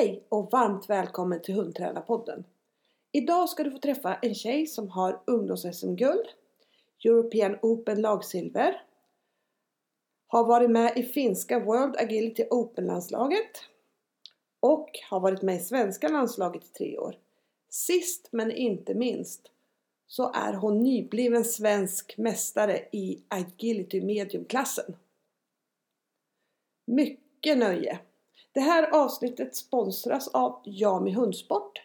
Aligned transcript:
Hej 0.00 0.26
och 0.28 0.50
varmt 0.52 0.90
välkommen 0.90 1.42
till 1.42 1.54
Hundtränarpodden. 1.54 2.44
Idag 3.12 3.48
ska 3.48 3.64
du 3.64 3.70
få 3.70 3.78
träffa 3.78 4.14
en 4.14 4.34
tjej 4.34 4.66
som 4.66 4.88
har 4.88 5.22
ungdoms-SM-guld, 5.26 6.26
European 7.04 7.58
Open 7.62 8.00
lagsilver, 8.00 8.82
har 10.26 10.44
varit 10.44 10.70
med 10.70 10.92
i 10.96 11.02
finska 11.02 11.58
World 11.58 11.96
Agility 11.96 12.44
Open-landslaget 12.50 13.64
och 14.60 14.90
har 15.10 15.20
varit 15.20 15.42
med 15.42 15.56
i 15.56 15.58
svenska 15.58 16.08
landslaget 16.08 16.64
i 16.64 16.68
tre 16.68 16.98
år. 16.98 17.18
Sist 17.68 18.28
men 18.32 18.52
inte 18.52 18.94
minst 18.94 19.50
så 20.06 20.32
är 20.32 20.52
hon 20.52 20.82
nybliven 20.82 21.44
svensk 21.44 22.18
mästare 22.18 22.78
i 22.92 23.22
agility 23.28 24.00
mediumklassen. 24.00 24.96
Mycket 26.86 27.58
nöje! 27.58 28.00
Det 28.52 28.60
här 28.60 28.94
avsnittet 28.94 29.56
sponsras 29.56 30.28
av 30.28 30.62
Jami 30.64 31.12
Hundsport. 31.12 31.82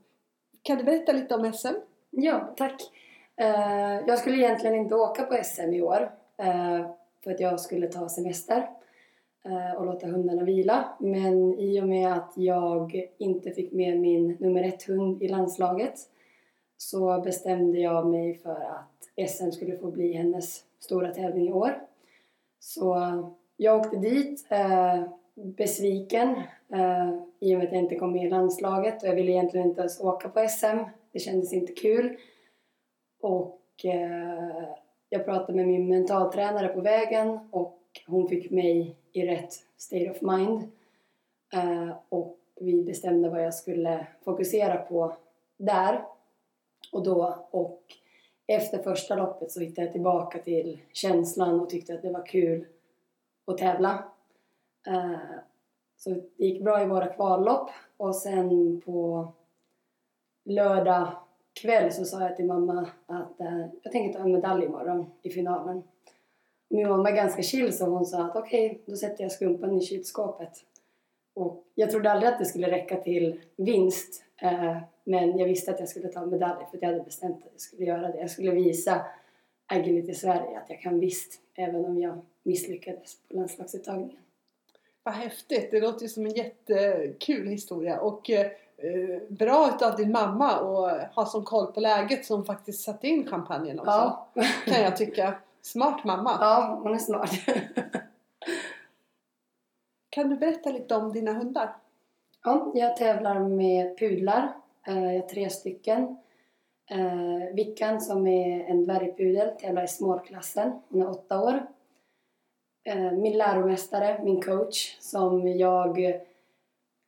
Kan 0.61 0.77
du 0.77 0.83
berätta 0.83 1.11
lite 1.11 1.35
om 1.35 1.53
SM? 1.53 1.75
Ja, 2.09 2.53
tack. 2.57 2.81
Eh, 3.35 3.99
jag 4.07 4.19
skulle 4.19 4.38
egentligen 4.38 4.75
inte 4.75 4.95
åka 4.95 5.23
på 5.23 5.43
SM 5.43 5.73
i 5.73 5.81
år 5.81 6.20
Eh, 6.38 6.86
för 7.23 7.31
att 7.31 7.39
jag 7.39 7.59
skulle 7.59 7.88
ta 7.88 8.09
semester 8.09 8.69
eh, 9.45 9.78
och 9.78 9.86
låta 9.86 10.08
hundarna 10.08 10.44
vila. 10.44 10.97
Men 11.00 11.59
i 11.59 11.81
och 11.81 11.88
med 11.88 12.14
att 12.14 12.33
jag 12.36 13.08
inte 13.17 13.52
fick 13.52 13.72
med 13.72 14.00
min 14.00 14.38
nummer 14.39 14.64
ett 14.64 14.83
hund 14.83 15.23
i 15.23 15.28
landslaget 15.28 15.94
så 16.78 17.22
bestämde 17.22 17.80
jag 17.80 18.08
mig 18.08 18.36
för 18.36 18.61
att 18.61 19.30
SM 19.30 19.52
skulle 19.52 19.78
få 19.78 19.92
bli 19.92 20.14
hennes 20.14 20.64
stora 20.80 21.14
tävling 21.14 21.47
i 21.47 21.52
år. 21.52 21.81
Så 22.59 22.98
jag 23.58 23.80
åkte 23.80 23.98
dit 23.98 24.45
eh, 24.50 25.03
besviken 25.36 26.30
eh, 26.73 27.09
i 27.39 27.55
och 27.55 27.58
med 27.58 27.67
att 27.67 27.73
jag 27.73 27.83
inte 27.83 27.95
kom 27.95 28.11
med 28.11 28.25
i 28.25 28.30
landslaget 28.30 29.03
och 29.03 29.09
jag 29.09 29.16
ville 29.16 29.31
egentligen 29.31 29.67
inte 29.67 29.81
ens 29.81 30.00
åka 30.00 30.30
på 30.30 30.48
SM. 30.50 30.77
Det 31.11 31.20
kändes 31.20 31.53
inte 31.53 31.73
kul. 31.73 32.17
Och 33.22 33.86
eh, 33.86 34.73
jag 35.14 35.26
pratade 35.26 35.54
med 35.54 35.67
min 35.67 35.90
mentaltränare 35.90 36.67
på 36.67 36.81
vägen 36.81 37.40
och 37.52 37.80
hon 38.08 38.28
fick 38.28 38.52
mig 38.52 38.95
i 39.12 39.28
rätt 39.28 39.54
state 39.78 40.12
of 40.12 40.22
mind. 40.22 40.72
Eh, 41.54 41.90
och 42.09 42.38
vi 42.56 42.84
bestämde 42.84 43.30
vad 43.30 43.44
jag 43.44 43.54
skulle 43.54 44.08
fokusera 44.23 44.78
på 44.78 45.16
där 45.58 46.06
och 46.92 47.04
då. 47.04 47.48
Och 47.52 47.82
efter 48.48 48.78
första 48.78 49.16
loppet 49.16 49.52
så 49.52 49.59
hittade 49.59 49.82
jag 49.82 49.92
tillbaka 49.92 50.39
till 50.39 50.80
känslan 50.92 51.59
och 51.59 51.70
tyckte 51.70 51.94
att 51.94 52.02
det 52.02 52.12
var 52.12 52.26
kul 52.26 52.66
att 53.45 53.58
tävla. 53.58 54.04
Eh, 54.88 55.16
så 55.98 56.09
det 56.09 56.45
gick 56.45 56.64
bra 56.64 56.82
i 56.82 56.86
våra 56.86 57.08
kvallopp 57.08 57.70
och 57.98 58.16
sen 58.16 58.82
på 58.86 59.28
lördag 60.44 61.08
kväll 61.53 61.91
så 61.91 62.05
sa 62.05 62.21
jag 62.21 62.35
till 62.35 62.45
mamma 62.45 62.89
att 63.05 63.39
eh, 63.39 63.66
jag 63.83 63.91
tänker 63.91 64.19
ta 64.19 64.25
en 64.25 64.31
medalj 64.31 64.66
imorgon 64.66 65.11
i 65.21 65.30
finalen. 65.30 65.83
Min 66.69 66.89
mamma 66.89 67.09
är 67.09 67.16
ganska 67.16 67.41
chill 67.41 67.77
så 67.77 67.85
hon 67.85 68.05
sa 68.05 68.23
att 68.23 68.35
okej, 68.35 68.71
okay, 68.71 68.80
då 68.85 68.95
sätter 68.95 69.23
jag 69.23 69.31
skumpan 69.31 69.77
i 69.77 69.81
kylskåpet. 69.81 70.66
Och 71.33 71.64
jag 71.76 71.92
trodde 71.92 72.11
aldrig 72.11 72.33
att 72.33 72.39
det 72.39 72.45
skulle 72.45 72.71
räcka 72.71 72.95
till 72.98 73.42
vinst 73.55 74.23
eh, 74.42 74.77
men 75.03 75.37
jag 75.37 75.48
visste 75.48 75.71
att 75.71 75.80
jag 75.80 75.89
skulle 75.89 76.08
ta 76.08 76.26
medalj 76.26 76.65
för 76.70 76.77
att 76.77 76.81
jag 76.81 76.89
hade 76.89 77.03
bestämt 77.03 77.37
att 77.37 77.52
jag 77.52 77.61
skulle 77.61 77.86
göra 77.86 78.11
det. 78.11 78.20
Jag 78.20 78.31
skulle 78.31 78.52
visa 78.52 79.05
Agility 79.65 80.14
Sverige 80.14 80.59
att 80.59 80.70
jag 80.70 80.81
kan 80.81 80.99
visst 80.99 81.42
även 81.55 81.86
om 81.86 81.99
jag 81.99 82.21
misslyckades 82.43 83.15
på 83.27 83.36
landslagsuttagningen. 83.36 84.17
Vad 85.03 85.14
häftigt! 85.14 85.71
Det 85.71 85.80
låter 85.80 86.02
ju 86.02 86.09
som 86.09 86.26
en 86.26 86.33
jättekul 86.33 87.47
historia 87.47 87.99
och 87.99 88.30
eh, 88.30 88.52
bra 89.30 89.69
utav 89.75 89.95
din 89.95 90.11
mamma 90.11 90.47
att 90.52 91.15
ha 91.15 91.25
som 91.25 91.43
koll 91.43 91.71
på 91.71 91.80
läget 91.80 92.25
som 92.25 92.45
faktiskt 92.45 92.83
satte 92.83 93.08
in 93.08 93.27
champagnen 93.27 93.80
också. 93.80 93.92
Ja. 93.92 94.27
kan 94.65 94.81
jag 94.81 94.97
tycka. 94.97 95.36
Smart 95.61 96.03
mamma! 96.03 96.37
Ja, 96.39 96.80
hon 96.83 96.93
är 96.93 96.97
smart. 96.97 97.31
kan 100.09 100.30
du 100.30 100.36
berätta 100.36 100.70
lite 100.70 100.95
om 100.95 101.14
dina 101.14 101.33
hundar? 101.33 101.75
Ja, 102.43 102.71
jag 102.73 102.97
tävlar 102.97 103.39
med 103.39 103.97
pudlar. 103.99 104.53
Eh, 104.87 105.14
jag 105.14 105.21
har 105.21 105.27
tre 105.27 105.49
stycken. 105.49 106.17
Eh, 106.91 107.55
Vickan 107.55 108.02
som 108.02 108.27
är 108.27 108.65
en 108.70 108.86
dvärgpudel 108.86 109.49
tävlar 109.58 109.83
i 109.83 109.87
småklassen. 109.87 110.81
Hon 110.89 111.02
är 111.02 111.09
åtta 111.09 111.41
år. 111.41 111.67
Eh, 112.83 113.11
min 113.11 113.37
läromästare, 113.37 114.23
min 114.23 114.41
coach, 114.41 114.97
som 114.99 115.47
jag... 115.47 116.21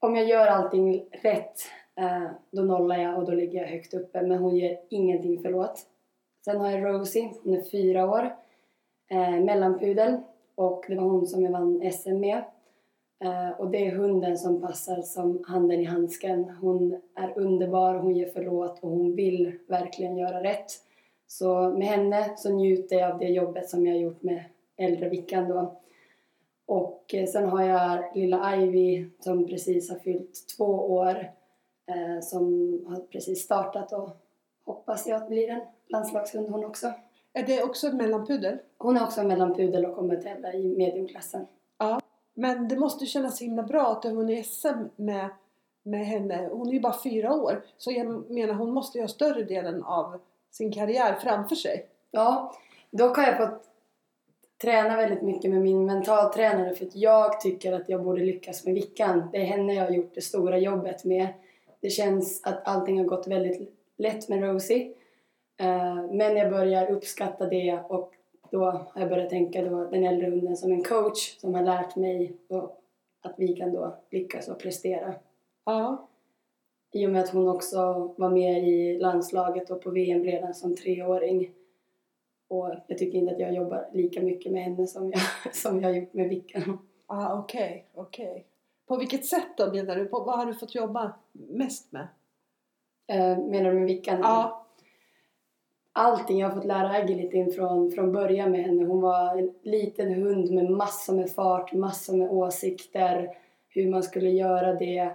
Om 0.03 0.15
jag 0.15 0.27
gör 0.27 0.47
allting 0.47 1.05
rätt, 1.11 1.59
eh, 1.95 2.31
då 2.51 2.61
nollar 2.61 2.97
jag 2.97 3.17
och 3.17 3.25
då 3.25 3.31
ligger 3.31 3.59
jag 3.59 3.67
högt 3.67 3.93
uppe. 3.93 4.21
Men 4.21 4.37
hon 4.37 4.55
ger 4.55 4.79
ingenting 4.89 5.39
förlåt. 5.41 5.79
Sen 6.45 6.61
har 6.61 6.71
jag 6.71 6.85
Rosie, 6.85 7.31
hon 7.43 7.53
är 7.53 7.61
fyra 7.61 8.09
år. 8.09 8.35
Eh, 9.11 9.43
mellanpudel. 9.43 10.17
Och 10.55 10.85
det 10.87 10.95
var 10.95 11.03
hon 11.03 11.27
som 11.27 11.43
jag 11.43 11.51
vann 11.51 11.91
SM 11.91 12.19
med. 12.19 12.43
Eh, 13.23 13.59
och 13.59 13.69
det 13.69 13.87
är 13.87 13.95
hunden 13.95 14.37
som 14.37 14.61
passar 14.61 15.01
som 15.01 15.43
handen 15.47 15.79
i 15.79 15.85
handsken. 15.85 16.49
Hon 16.61 17.01
är 17.15 17.37
underbar, 17.37 17.95
hon 17.95 18.15
ger 18.15 18.29
förlåt 18.33 18.79
och 18.83 18.89
hon 18.89 19.15
vill 19.15 19.59
verkligen 19.67 20.17
göra 20.17 20.43
rätt. 20.43 20.71
Så 21.27 21.69
med 21.69 21.87
henne 21.87 22.33
så 22.37 22.53
njuter 22.53 22.95
jag 22.95 23.11
av 23.11 23.19
det 23.19 23.29
jobbet 23.29 23.69
som 23.69 23.85
jag 23.85 23.93
har 23.93 24.01
gjort 24.01 24.23
med 24.23 24.43
äldre 24.77 25.09
Vickan 25.09 25.49
då. 25.49 25.82
Och 26.65 27.13
eh, 27.13 27.27
sen 27.27 27.49
har 27.49 27.63
jag 27.63 28.15
lilla 28.15 28.55
Ivy 28.55 29.09
som 29.19 29.47
precis 29.47 29.89
har 29.89 29.99
fyllt 29.99 30.57
två 30.57 30.65
år 30.93 31.31
eh, 31.85 32.21
som 32.21 32.43
har 32.87 32.99
precis 32.99 33.43
startat 33.43 33.93
och 33.93 34.09
hoppas 34.65 35.07
jag 35.07 35.21
att 35.21 35.27
blir 35.27 35.49
en 35.49 35.61
landslagshund 35.87 36.49
hon 36.49 36.65
också. 36.65 36.93
Är 37.33 37.43
det 37.43 37.63
också 37.63 37.87
en 37.87 37.97
mellanpudel? 37.97 38.57
Hon 38.77 38.97
är 38.97 39.03
också 39.03 39.21
en 39.21 39.27
mellanpudel 39.27 39.85
och 39.85 39.95
kommer 39.95 40.15
tävla 40.15 40.53
i 40.53 40.77
mediumklassen. 40.77 41.45
Ja, 41.77 41.99
men 42.33 42.67
det 42.67 42.77
måste 42.77 43.05
kännas 43.05 43.41
himla 43.41 43.63
bra 43.63 43.91
att 43.91 44.01
du 44.01 44.07
har 44.07 44.15
vunnit 44.15 44.47
SM 44.47 44.67
med, 44.95 45.29
med 45.83 46.05
henne. 46.05 46.49
Hon 46.51 46.69
är 46.69 46.73
ju 46.73 46.79
bara 46.79 47.01
fyra 47.03 47.33
år 47.33 47.65
så 47.77 47.91
jag 47.91 48.31
menar 48.31 48.53
hon 48.53 48.71
måste 48.71 48.97
ju 48.97 49.03
ha 49.03 49.07
större 49.07 49.43
delen 49.43 49.83
av 49.83 50.19
sin 50.51 50.71
karriär 50.71 51.15
framför 51.15 51.55
sig. 51.55 51.87
Ja, 52.11 52.53
dock 52.91 53.17
har 53.17 53.23
jag 53.23 53.37
fått 53.37 53.72
tränar 54.63 54.97
väldigt 54.97 55.21
mycket 55.21 55.51
med 55.51 55.61
min 55.61 55.85
mentaltränare 55.85 56.75
för 56.75 56.85
att 56.85 56.95
jag 56.95 57.41
tycker 57.41 57.73
att 57.73 57.89
jag 57.89 58.03
borde 58.03 58.23
lyckas 58.23 58.65
med 58.65 58.73
Vickan. 58.73 59.29
Det 59.31 59.37
är 59.37 59.45
henne 59.45 59.73
jag 59.73 59.85
har 59.85 59.91
gjort 59.91 60.15
det 60.15 60.21
stora 60.21 60.57
jobbet 60.57 61.05
med. 61.05 61.27
Det 61.79 61.89
känns 61.89 62.43
att 62.43 62.67
allting 62.67 62.97
har 62.97 63.05
gått 63.05 63.27
väldigt 63.27 63.73
lätt 63.97 64.29
med 64.29 64.41
Rosie. 64.41 64.93
Eh, 65.57 66.03
men 66.11 66.37
jag 66.37 66.51
börjar 66.51 66.91
uppskatta 66.91 67.45
det 67.45 67.79
och 67.89 68.13
då 68.51 68.65
har 68.65 69.01
jag 69.01 69.09
börjat 69.09 69.29
tänka 69.29 69.61
då 69.61 69.85
den 69.85 70.03
äldre 70.03 70.29
hunden 70.29 70.57
som 70.57 70.71
en 70.71 70.83
coach 70.83 71.37
som 71.39 71.53
har 71.53 71.63
lärt 71.63 71.95
mig 71.95 72.37
att 73.21 73.33
vi 73.37 73.55
kan 73.55 73.73
då 73.73 73.95
lyckas 74.11 74.47
och 74.47 74.59
prestera. 74.59 75.13
Ja. 75.65 76.07
I 76.91 77.07
och 77.07 77.11
med 77.11 77.23
att 77.23 77.29
hon 77.29 77.47
också 77.47 77.77
var 78.17 78.29
med 78.29 78.67
i 78.67 78.97
landslaget 78.99 79.69
och 79.69 79.81
på 79.81 79.89
VM 79.89 80.23
redan 80.23 80.53
som 80.53 80.75
treåring 80.75 81.51
och 82.53 82.75
jag 82.87 82.97
tycker 82.97 83.17
inte 83.17 83.33
att 83.33 83.39
jag 83.39 83.53
jobbar 83.53 83.89
lika 83.93 84.21
mycket 84.21 84.51
med 84.51 84.63
henne 84.63 84.87
som 84.87 85.11
jag, 85.11 85.21
som 85.55 85.81
jag 85.81 85.89
har 85.89 85.95
gjort 85.95 86.13
med 86.13 86.29
Vickan. 86.29 86.79
Ah, 87.07 87.39
okej, 87.39 87.85
okay. 87.93 88.25
Okay. 88.25 88.43
På 88.87 88.97
vilket 88.97 89.25
sätt 89.25 89.57
då 89.57 89.71
menar 89.71 89.95
du? 89.95 90.05
På, 90.05 90.19
vad 90.19 90.37
har 90.37 90.45
du 90.45 90.53
fått 90.53 90.75
jobba 90.75 91.13
mest 91.31 91.91
med? 91.91 92.07
Eh, 93.07 93.37
menar 93.37 93.71
du 93.71 93.79
med 93.79 93.87
Vickan? 93.87 94.19
Ja. 94.21 94.65
Allting. 95.93 96.39
Jag 96.39 96.49
har 96.49 96.55
fått 96.55 96.65
lära 96.65 96.89
agilityn 96.89 97.51
från, 97.51 97.91
från 97.91 98.11
början 98.11 98.51
med 98.51 98.63
henne. 98.63 98.85
Hon 98.85 99.01
var 99.01 99.37
en 99.37 99.53
liten 99.61 100.13
hund 100.13 100.51
med 100.51 100.69
massor 100.69 101.13
med 101.13 101.31
fart, 101.31 101.73
massor 101.73 102.17
med 102.17 102.31
åsikter, 102.31 103.37
hur 103.69 103.89
man 103.89 104.03
skulle 104.03 104.29
göra 104.29 104.73
det. 104.73 105.11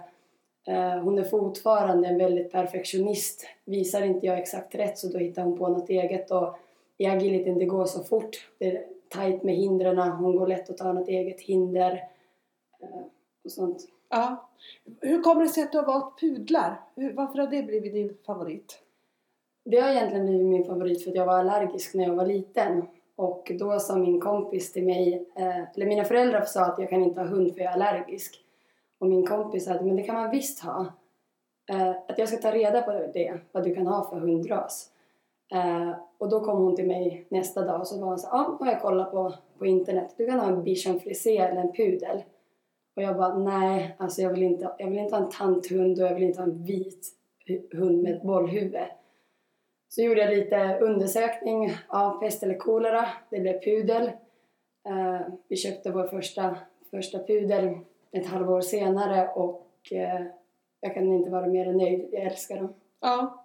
Eh, 0.67 0.97
hon 1.03 1.19
är 1.19 1.23
fortfarande 1.23 2.07
en 2.07 2.17
väldigt 2.17 2.51
perfektionist. 2.51 3.47
Visar 3.65 4.01
inte 4.01 4.25
jag 4.25 4.39
exakt 4.39 4.75
rätt 4.75 4.97
så 4.97 5.07
då 5.07 5.17
hittar 5.17 5.43
hon 5.43 5.57
på 5.57 5.67
något 5.67 5.89
eget. 5.89 6.31
Och 6.31 6.57
i 6.99 7.05
agilityn 7.05 7.59
det 7.59 7.65
går 7.65 7.85
så 7.85 8.03
fort. 8.03 8.49
Det 8.57 8.65
är 8.65 8.85
tajt 9.09 9.43
med 9.43 9.55
hindren, 9.55 9.99
hon 9.99 10.35
går 10.35 10.47
lätt 10.47 10.69
att 10.69 10.77
ta 10.77 10.93
något 10.93 11.07
eget 11.07 11.41
hinder 11.41 11.91
eh, 12.81 13.01
och 13.43 13.51
sånt. 13.51 13.87
Ja. 14.09 14.49
Hur 15.01 15.21
kommer 15.21 15.41
det 15.41 15.49
sig 15.49 15.63
att 15.63 15.71
du 15.71 15.77
har 15.77 15.85
valt 15.85 16.19
pudlar? 16.19 16.81
Varför 16.95 17.39
har 17.39 17.47
det 17.47 17.63
blivit 17.63 17.93
din 17.93 18.17
favorit? 18.25 18.79
Det 19.65 19.79
har 19.79 19.89
egentligen 19.89 20.25
blivit 20.25 20.45
min 20.45 20.65
favorit 20.65 21.03
för 21.03 21.11
att 21.11 21.15
jag 21.15 21.25
var 21.25 21.39
allergisk 21.39 21.95
när 21.95 22.03
jag 22.03 22.15
var 22.15 22.25
liten. 22.25 22.87
Och 23.15 23.51
då 23.59 23.79
sa 23.79 23.95
min 23.95 24.21
kompis 24.21 24.73
till 24.73 24.85
mig, 24.85 25.27
eh, 25.35 25.75
eller 25.75 25.85
mina 25.85 26.03
föräldrar 26.03 26.45
sa 26.45 26.65
att 26.65 26.79
jag 26.79 26.89
kan 26.89 27.03
inte 27.03 27.19
ha 27.19 27.27
hund 27.27 27.53
för 27.53 27.61
jag 27.61 27.69
är 27.69 27.73
allergisk. 27.73 28.43
Och 28.99 29.07
min 29.07 29.27
kompis 29.27 29.65
sa 29.65 29.73
att 29.73 29.85
men 29.85 29.95
det 29.95 30.03
kan 30.03 30.15
man 30.15 30.31
visst 30.31 30.59
ha. 30.59 30.85
Eh, 31.69 31.89
att 31.89 32.17
jag 32.17 32.27
ska 32.27 32.37
ta 32.37 32.51
reda 32.51 32.81
på 32.81 32.91
det, 33.13 33.39
vad 33.51 33.63
du 33.63 33.75
kan 33.75 33.87
ha 33.87 34.09
för 34.09 34.19
hundras. 34.19 34.91
Eh, 35.53 35.91
och 36.17 36.29
då 36.29 36.39
kom 36.39 36.63
hon 36.63 36.75
till 36.75 36.87
mig 36.87 37.27
nästa 37.29 37.65
dag 37.65 37.79
och 37.79 37.87
så 37.87 37.99
var 37.99 38.07
hon 38.07 38.19
så 38.19 38.27
ja, 38.31 38.57
ah, 38.59 38.65
har 38.65 38.71
jag 38.71 38.81
kollat 38.81 39.11
på, 39.11 39.33
på 39.57 39.65
internet. 39.65 40.13
Du 40.17 40.25
kan 40.25 40.39
ha 40.39 40.47
en 40.47 40.63
bichon 40.63 40.99
frisé 40.99 41.37
eller 41.37 41.61
en 41.61 41.73
pudel. 41.73 42.23
Och 42.95 43.03
jag 43.03 43.17
bara, 43.17 43.37
nej, 43.37 43.95
alltså 43.99 44.21
jag 44.21 44.29
vill 44.29 44.43
inte, 44.43 44.71
jag 44.77 44.89
vill 44.89 44.99
inte 44.99 45.15
ha 45.15 45.23
en 45.23 45.31
tanthund 45.31 46.01
och 46.01 46.07
jag 46.07 46.13
vill 46.13 46.23
inte 46.23 46.39
ha 46.39 46.47
en 46.47 46.63
vit 46.63 47.15
hund 47.73 48.03
med 48.03 48.15
ett 48.15 48.23
bollhuvud. 48.23 48.75
Så 49.89 50.01
gjorde 50.01 50.21
jag 50.21 50.37
lite 50.37 50.79
undersökning 50.81 51.71
av 51.87 52.19
pest 52.19 52.43
eller 52.43 52.57
kolera. 52.57 53.05
Det 53.29 53.39
blev 53.39 53.61
pudel. 53.61 54.11
Uh, 54.89 55.21
vi 55.47 55.55
köpte 55.55 55.91
vår 55.91 56.07
första, 56.07 56.55
första 56.91 57.19
pudel 57.19 57.77
ett 58.11 58.25
halvår 58.25 58.61
senare 58.61 59.27
och 59.35 59.67
uh, 59.91 60.25
jag 60.79 60.93
kan 60.93 61.13
inte 61.13 61.29
vara 61.29 61.47
mer 61.47 61.67
än 61.67 61.77
nöjd. 61.77 62.09
Jag 62.11 62.23
älskar 62.23 62.57
dem. 62.57 62.73
Ja. 62.99 63.38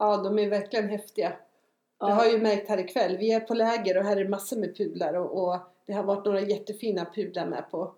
Ja, 0.00 0.16
de 0.16 0.38
är 0.38 0.50
verkligen 0.50 0.88
häftiga. 0.88 1.32
Ja. 1.98 2.06
Det 2.06 2.12
har 2.12 2.26
ju 2.26 2.38
märkt 2.38 2.68
här 2.68 2.78
ikväll. 2.78 3.16
Vi 3.16 3.32
är 3.32 3.40
på 3.40 3.54
läger 3.54 3.98
och 3.98 4.04
här 4.04 4.16
är 4.16 4.28
massor 4.28 4.56
med 4.56 4.76
pudlar 4.76 5.14
och, 5.14 5.44
och 5.44 5.58
det 5.86 5.92
har 5.92 6.02
varit 6.02 6.24
några 6.24 6.40
jättefina 6.40 7.06
pudlar 7.14 7.46
med 7.46 7.70
på, 7.70 7.92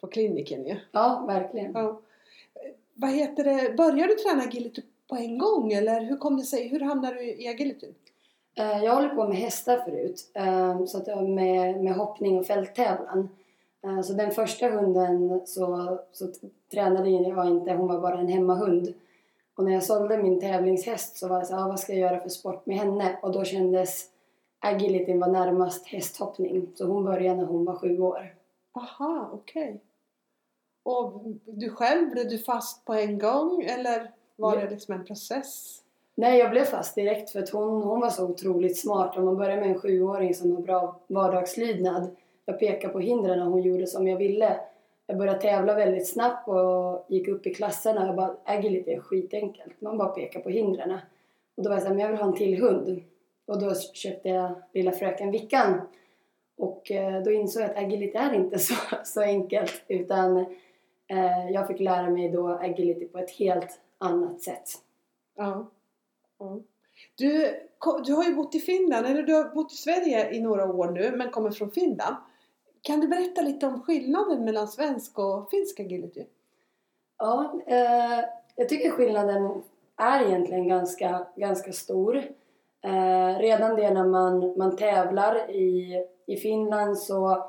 på 0.00 0.06
kliniken 0.06 0.66
ju. 0.66 0.76
Ja, 0.92 1.24
verkligen. 1.26 1.72
Ja. 1.72 2.00
Vad 2.94 3.10
heter 3.10 3.44
det, 3.44 3.76
började 3.76 4.06
du 4.06 4.14
träna 4.14 4.42
agility 4.42 4.82
på 5.08 5.16
en 5.16 5.38
gång 5.38 5.72
eller 5.72 6.00
hur 6.00 6.16
kom 6.16 6.36
det 6.36 6.42
sig, 6.42 6.68
hur 6.68 6.80
hamnade 6.80 7.14
du 7.14 7.24
i 7.24 7.48
agility? 7.48 7.86
Eh, 8.54 8.84
jag 8.84 8.94
håller 8.94 9.08
på 9.08 9.28
med 9.28 9.36
hästar 9.36 9.78
förut, 9.78 10.30
eh, 10.34 10.84
så 10.84 10.98
att 10.98 11.06
jag 11.06 11.28
med, 11.28 11.84
med 11.84 11.94
hoppning 11.94 12.38
och 12.38 12.46
fälttävlan. 12.46 13.28
Eh, 13.84 14.00
så 14.02 14.12
den 14.12 14.30
första 14.30 14.68
hunden 14.68 15.40
så, 15.46 15.98
så 16.12 16.28
tränade 16.72 17.10
jag 17.10 17.48
inte, 17.48 17.72
hon 17.72 17.88
var 17.88 18.00
bara 18.00 18.18
en 18.18 18.28
hemmahund. 18.28 18.94
Och 19.56 19.64
när 19.64 19.72
jag 19.72 19.82
sålde 19.82 20.22
min 20.22 20.40
tävlingshäst 20.40 21.16
så 21.16 21.28
var 21.28 21.36
jag 21.36 21.46
så 21.46 21.56
ah, 21.56 21.68
vad 21.68 21.80
ska 21.80 21.92
jag 21.92 22.00
göra 22.00 22.20
för 22.20 22.28
sport 22.28 22.66
med 22.66 22.76
henne? 22.76 23.18
Och 23.22 23.32
då 23.32 23.44
kändes 23.44 24.10
agility 24.58 25.18
var 25.18 25.28
närmast 25.28 25.86
hästhoppning. 25.86 26.68
Så 26.74 26.86
hon 26.86 27.04
började 27.04 27.36
när 27.36 27.46
hon 27.46 27.64
var 27.64 27.76
sju 27.76 28.00
år. 28.00 28.34
Aha, 28.72 29.30
okej. 29.32 29.62
Okay. 29.62 29.78
Och 30.82 31.22
du 31.44 31.70
själv, 31.70 32.10
blev 32.10 32.28
du 32.28 32.38
fast 32.38 32.84
på 32.84 32.94
en 32.94 33.18
gång 33.18 33.62
eller 33.62 34.10
var 34.36 34.54
ja. 34.54 34.60
det 34.60 34.70
liksom 34.70 34.94
en 34.94 35.04
process? 35.04 35.82
Nej, 36.14 36.38
jag 36.38 36.50
blev 36.50 36.64
fast 36.64 36.94
direkt 36.94 37.30
för 37.30 37.42
att 37.42 37.50
hon, 37.50 37.82
hon 37.82 38.00
var 38.00 38.10
så 38.10 38.26
otroligt 38.26 38.78
smart. 38.78 39.16
Om 39.16 39.24
man 39.24 39.36
börjar 39.36 39.56
med 39.56 39.70
en 39.70 39.80
sjuåring 39.80 40.34
som 40.34 40.52
har 40.56 40.62
bra 40.62 41.00
vardagslydnad. 41.06 42.16
Jag 42.44 42.58
pekade 42.58 42.92
på 42.92 43.00
hindren 43.00 43.42
och 43.42 43.52
hon 43.52 43.62
gjorde 43.62 43.86
som 43.86 44.08
jag 44.08 44.16
ville. 44.16 44.60
Jag 45.06 45.18
började 45.18 45.40
tävla 45.40 45.74
väldigt 45.74 46.08
snabbt 46.08 46.48
och 46.48 47.06
gick 47.08 47.28
upp 47.28 47.46
i 47.46 47.54
klasserna. 47.54 48.06
Jag 48.06 48.16
bara, 48.16 48.28
äh, 48.28 48.58
agility 48.58 48.90
är 48.90 49.00
skitenkelt. 49.00 49.80
Man 49.80 49.98
bara 49.98 50.08
pekar 50.08 50.40
på 50.40 50.50
hindren. 50.50 50.98
Och 51.56 51.62
då 51.62 51.68
var 51.68 51.76
jag 51.76 51.82
såhär, 51.82 51.94
men 51.94 52.04
jag 52.04 52.10
vill 52.10 52.20
ha 52.20 52.26
en 52.26 52.36
till 52.36 52.60
hund. 52.60 53.02
Och 53.46 53.60
då 53.60 53.74
köpte 53.74 54.28
jag 54.28 54.62
lilla 54.72 54.92
fröken 54.92 55.30
Vickan. 55.30 55.80
Och 56.56 56.90
eh, 56.90 57.22
då 57.22 57.30
insåg 57.30 57.62
jag 57.62 57.70
att 57.70 57.76
äh, 57.76 57.82
agility 57.82 58.18
är 58.18 58.34
inte 58.34 58.58
så, 58.58 58.74
så 59.04 59.20
enkelt. 59.20 59.82
Utan 59.88 60.36
eh, 61.06 61.50
jag 61.50 61.66
fick 61.66 61.80
lära 61.80 62.10
mig 62.10 62.28
då 62.28 62.50
äh, 62.50 62.60
agility 62.60 63.08
på 63.08 63.18
ett 63.18 63.30
helt 63.30 63.80
annat 63.98 64.40
sätt. 64.40 64.70
Ja. 65.36 65.70
ja. 66.38 66.60
Du, 67.14 67.54
du 68.04 68.12
har 68.12 68.24
ju 68.24 68.34
bott 68.34 68.54
i 68.54 68.60
Finland, 68.60 69.06
eller 69.06 69.22
du 69.22 69.34
har 69.34 69.54
bott 69.54 69.72
i 69.72 69.76
Sverige 69.76 70.30
i 70.34 70.40
några 70.40 70.72
år 70.72 70.90
nu 70.90 71.16
men 71.16 71.30
kommer 71.30 71.50
från 71.50 71.70
Finland. 71.70 72.16
Kan 72.86 73.00
du 73.00 73.08
berätta 73.08 73.42
lite 73.42 73.66
om 73.66 73.82
skillnaden 73.82 74.44
mellan 74.44 74.68
svensk 74.68 75.18
och 75.18 75.50
finsk 75.50 75.80
agility? 75.80 76.26
Ja, 77.18 77.60
eh, 77.66 78.24
jag 78.56 78.68
tycker 78.68 78.90
skillnaden 78.90 79.62
är 79.96 80.26
egentligen 80.26 80.68
ganska, 80.68 81.26
ganska 81.36 81.72
stor. 81.72 82.16
Eh, 82.84 83.38
redan 83.38 83.76
det 83.76 83.90
när 83.90 84.04
man, 84.04 84.58
man 84.58 84.76
tävlar 84.76 85.50
i, 85.50 86.04
i 86.26 86.36
Finland 86.36 86.98
så 86.98 87.44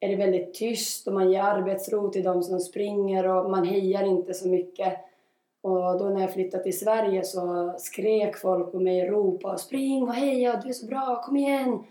är 0.00 0.08
det 0.08 0.16
väldigt 0.16 0.54
tyst 0.54 1.06
och 1.06 1.14
man 1.14 1.32
ger 1.32 1.42
arbetsro 1.42 2.10
till 2.10 2.24
de 2.24 2.42
som 2.42 2.60
springer 2.60 3.26
och 3.26 3.50
man 3.50 3.64
hejar 3.64 4.02
inte 4.02 4.34
så 4.34 4.48
mycket. 4.48 4.92
Och 5.62 5.98
då 5.98 6.04
när 6.04 6.20
jag 6.20 6.32
flyttade 6.32 6.62
till 6.62 6.78
Sverige 6.78 7.24
så 7.24 7.74
skrek 7.78 8.36
folk 8.36 8.72
på 8.72 8.80
mig, 8.80 9.08
ropade 9.08 9.58
spring 9.58 10.02
och 10.02 10.14
heja, 10.14 10.60
du 10.62 10.68
är 10.68 10.72
så 10.72 10.86
bra, 10.86 11.22
kom 11.24 11.36
igen! 11.36 11.84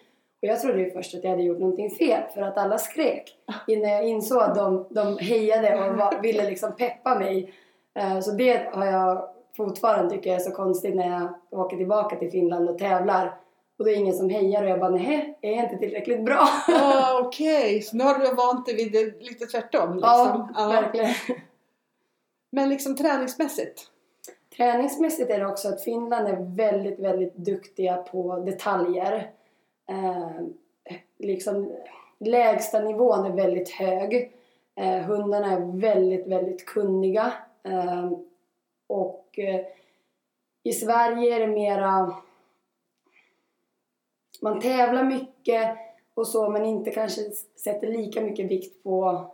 Och 0.45 0.51
jag 0.51 0.61
trodde 0.61 0.79
ju 0.79 0.91
först 0.91 1.15
att 1.15 1.23
jag 1.23 1.31
hade 1.31 1.43
gjort 1.43 1.59
någonting 1.59 1.89
fel 1.89 2.23
för 2.33 2.41
att 2.41 2.57
alla 2.57 2.77
skrek. 2.77 3.37
Innan 3.67 3.91
jag 3.91 4.07
insåg 4.07 4.41
att 4.41 4.55
de, 4.55 4.87
de 4.89 5.17
hejade 5.17 5.75
och 5.75 5.97
var, 5.97 6.21
ville 6.21 6.49
liksom 6.49 6.75
peppa 6.75 7.19
mig. 7.19 7.53
Uh, 7.99 8.19
så 8.19 8.31
det 8.31 8.69
har 8.73 8.85
jag 8.85 9.29
fortfarande 9.57 10.15
tycker 10.15 10.29
jag 10.29 10.39
är 10.39 10.43
så 10.43 10.51
konstigt 10.51 10.95
när 10.95 11.09
jag 11.09 11.59
åker 11.59 11.77
tillbaka 11.77 12.15
till 12.15 12.31
Finland 12.31 12.69
och 12.69 12.77
tävlar. 12.77 13.37
Och 13.79 13.85
det 13.85 13.91
är 13.91 13.95
ingen 13.95 14.13
som 14.13 14.29
hejar 14.29 14.63
och 14.63 14.69
jag 14.69 14.79
bara 14.79 14.89
nej, 14.89 15.37
är 15.41 15.51
jag 15.51 15.63
inte 15.63 15.77
tillräckligt 15.77 16.25
bra? 16.25 16.47
Ah, 16.67 17.19
Okej, 17.25 17.65
okay. 17.65 17.81
så 17.81 17.97
nu 17.97 18.03
har 18.03 18.19
du 18.19 18.35
vant 18.35 18.65
dig 18.65 18.75
vid 18.75 18.91
det 18.91 19.21
lite 19.21 19.45
tvärtom? 19.45 19.93
Liksom. 19.93 20.01
Ja, 20.01 20.49
ja, 20.55 20.67
verkligen. 20.67 21.09
Men 22.51 22.69
liksom 22.69 22.95
träningsmässigt? 22.95 23.81
Träningsmässigt 24.57 25.31
är 25.31 25.39
det 25.39 25.47
också 25.47 25.67
att 25.67 25.83
Finland 25.83 26.27
är 26.27 26.55
väldigt, 26.55 26.99
väldigt 26.99 27.35
duktiga 27.35 27.95
på 27.95 28.39
detaljer. 28.39 29.31
Eh, 29.87 30.45
liksom 31.17 31.75
lägsta 32.19 32.79
nivån 32.79 33.25
är 33.25 33.35
väldigt 33.35 33.69
hög. 33.69 34.31
Eh, 34.75 34.99
hundarna 34.99 35.51
är 35.51 35.79
väldigt, 35.79 36.27
väldigt 36.27 36.65
kunniga. 36.65 37.33
Eh, 37.63 38.11
och 38.87 39.39
eh, 39.39 39.65
i 40.63 40.73
Sverige 40.73 41.35
är 41.35 41.39
det 41.39 41.47
mera... 41.47 42.15
Man 44.41 44.61
tävlar 44.61 45.03
mycket 45.03 45.77
och 46.13 46.27
så 46.27 46.49
men 46.49 46.65
inte 46.65 46.91
kanske 46.91 47.21
sätter 47.63 47.87
lika 47.87 48.21
mycket 48.21 48.51
vikt 48.51 48.83
på, 48.83 49.25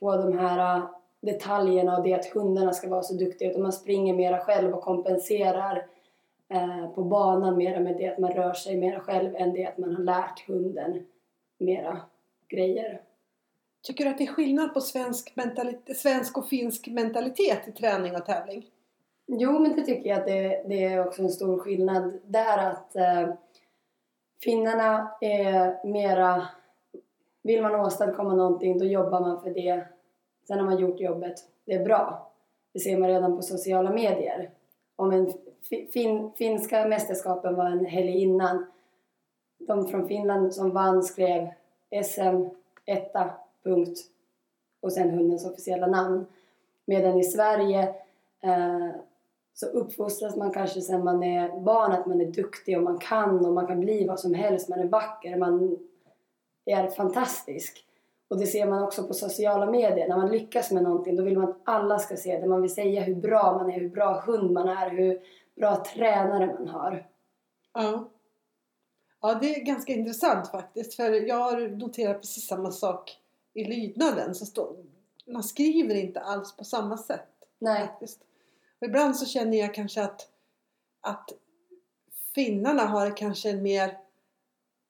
på 0.00 0.16
de 0.16 0.38
här 0.38 0.76
eh, 0.76 0.84
detaljerna 1.20 1.96
och 1.96 2.02
det 2.02 2.14
att 2.14 2.26
hundarna 2.26 2.72
ska 2.72 2.88
vara 2.88 3.02
så 3.02 3.14
duktiga 3.14 3.50
utan 3.50 3.62
man 3.62 3.72
springer 3.72 4.14
mera 4.14 4.38
själv 4.38 4.74
och 4.74 4.82
kompenserar 4.82 5.76
eh, 5.76 5.82
på 6.94 7.02
banan 7.02 7.56
mera 7.56 7.80
med 7.80 7.96
det 7.96 8.08
att 8.08 8.18
man 8.18 8.32
rör 8.32 8.52
sig 8.52 8.76
mera 8.76 9.00
själv 9.00 9.36
än 9.36 9.52
det 9.52 9.66
att 9.66 9.78
man 9.78 9.94
har 9.94 10.02
lärt 10.02 10.46
hunden 10.46 11.06
mera 11.58 12.00
grejer. 12.48 13.00
Tycker 13.82 14.04
du 14.04 14.10
att 14.10 14.18
det 14.18 14.24
är 14.24 14.32
skillnad 14.32 14.74
på 14.74 14.80
svensk, 14.80 15.34
svensk 15.96 16.38
och 16.38 16.48
finsk 16.48 16.88
mentalitet 16.88 17.68
i 17.68 17.72
träning 17.72 18.16
och 18.16 18.26
tävling? 18.26 18.66
Jo, 19.26 19.58
men 19.58 19.76
det 19.76 19.82
tycker 19.82 20.10
jag 20.10 20.18
att 20.18 20.26
det, 20.26 20.64
det 20.68 20.84
är 20.84 21.06
också 21.06 21.22
en 21.22 21.30
stor 21.30 21.58
skillnad 21.58 22.20
där 22.26 22.58
att 22.58 22.96
eh, 22.96 23.34
finnarna 24.42 25.16
är 25.20 25.86
mera 25.86 26.48
vill 27.42 27.62
man 27.62 27.74
åstadkomma 27.74 28.34
någonting 28.34 28.78
då 28.78 28.84
jobbar 28.84 29.20
man 29.20 29.42
för 29.42 29.50
det 29.50 29.86
Sen 30.50 30.58
har 30.58 30.66
man 30.66 30.78
gjort 30.78 31.00
jobbet, 31.00 31.34
det 31.64 31.74
är 31.74 31.84
bra. 31.84 32.32
Det 32.72 32.78
ser 32.78 32.98
man 32.98 33.08
redan 33.08 33.36
på 33.36 33.42
sociala 33.42 33.90
medier. 33.90 34.50
Om 34.96 35.12
en 35.12 35.32
fin, 35.68 36.32
finska 36.36 36.86
mästerskapen 36.86 37.56
var 37.56 37.66
en 37.66 37.84
helg 37.84 38.22
innan. 38.22 38.66
De 39.58 39.88
från 39.88 40.08
Finland 40.08 40.54
som 40.54 40.70
vann 40.70 41.02
skrev 41.02 41.48
SM 42.04 42.44
etta, 42.86 43.30
punkt 43.64 43.98
och 44.80 44.92
sen 44.92 45.10
hundens 45.10 45.46
officiella 45.46 45.86
namn. 45.86 46.26
Medan 46.84 47.18
i 47.18 47.24
Sverige 47.24 47.94
eh, 48.42 48.90
så 49.54 49.66
uppfostras 49.66 50.36
man 50.36 50.52
kanske 50.52 50.80
sen 50.80 51.04
man 51.04 51.22
är 51.22 51.60
barn 51.60 51.92
att 51.92 52.06
man 52.06 52.20
är 52.20 52.26
duktig 52.26 52.76
och 52.76 52.82
man 52.82 52.98
kan 52.98 53.46
och 53.46 53.54
man 53.54 53.66
kan 53.66 53.80
bli 53.80 54.06
vad 54.06 54.20
som 54.20 54.34
helst. 54.34 54.68
Man 54.68 54.80
är 54.80 54.88
vacker, 54.88 55.36
man 55.36 55.78
är 56.64 56.90
fantastisk. 56.90 57.84
Och 58.28 58.38
det 58.38 58.46
ser 58.46 58.66
man 58.66 58.82
också 58.82 59.06
på 59.06 59.14
sociala 59.14 59.70
medier. 59.70 60.08
När 60.08 60.16
man 60.16 60.30
lyckas 60.30 60.70
med 60.70 60.82
någonting 60.82 61.16
då 61.16 61.22
vill 61.22 61.38
man 61.38 61.48
att 61.48 61.60
alla 61.64 61.98
ska 61.98 62.16
se 62.16 62.40
det. 62.40 62.46
Man 62.46 62.62
vill 62.62 62.74
säga 62.74 63.02
hur 63.02 63.14
bra 63.14 63.58
man 63.58 63.70
är, 63.70 63.80
hur 63.80 63.88
bra 63.88 64.20
hund 64.26 64.50
man 64.50 64.68
är, 64.68 64.90
hur 64.90 65.20
bra 65.60 65.84
tränare 65.84 66.46
man 66.46 66.68
har. 66.68 67.06
Ja. 67.72 68.10
Ja, 69.20 69.34
det 69.34 69.54
är 69.54 69.64
ganska 69.64 69.92
intressant 69.92 70.50
faktiskt. 70.50 70.94
För 70.94 71.10
jag 71.10 71.36
har 71.36 71.68
noterat 71.68 72.20
precis 72.20 72.46
samma 72.46 72.72
sak 72.72 73.18
i 73.54 73.64
lydnaden. 73.64 74.34
Så 74.34 74.46
står, 74.46 74.76
man 75.26 75.42
skriver 75.42 75.94
inte 75.94 76.20
alls 76.20 76.56
på 76.56 76.64
samma 76.64 76.98
sätt. 76.98 77.28
Nej. 77.58 77.86
Faktiskt. 77.86 78.20
Och 78.80 78.86
ibland 78.86 79.16
så 79.16 79.26
känner 79.26 79.58
jag 79.58 79.74
kanske 79.74 80.02
att, 80.02 80.28
att 81.00 81.30
finnarna 82.34 82.82
har 82.82 83.16
kanske 83.16 83.50
en 83.50 83.62
mer 83.62 83.98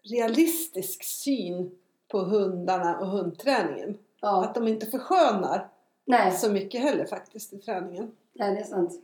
realistisk 0.03 1.05
syn 1.05 1.79
på 2.09 2.19
hundarna 2.19 2.99
och 2.99 3.07
hundträningen. 3.07 3.99
Ja. 4.21 4.45
Att 4.45 4.55
de 4.55 4.69
inte 4.69 4.87
förskönar 4.87 5.69
Nej. 6.05 6.33
så 6.33 6.53
mycket 6.53 6.81
heller 6.81 7.07
faktiskt 7.07 7.53
i 7.53 7.59
träningen. 7.59 8.17
Nej, 8.33 8.55
det 8.55 8.61
är 8.61 8.65
sant. 8.65 9.03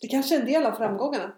Det 0.00 0.08
kanske 0.08 0.36
är 0.36 0.40
en 0.40 0.46
del 0.46 0.66
av 0.66 0.72
framgångarna. 0.72 1.32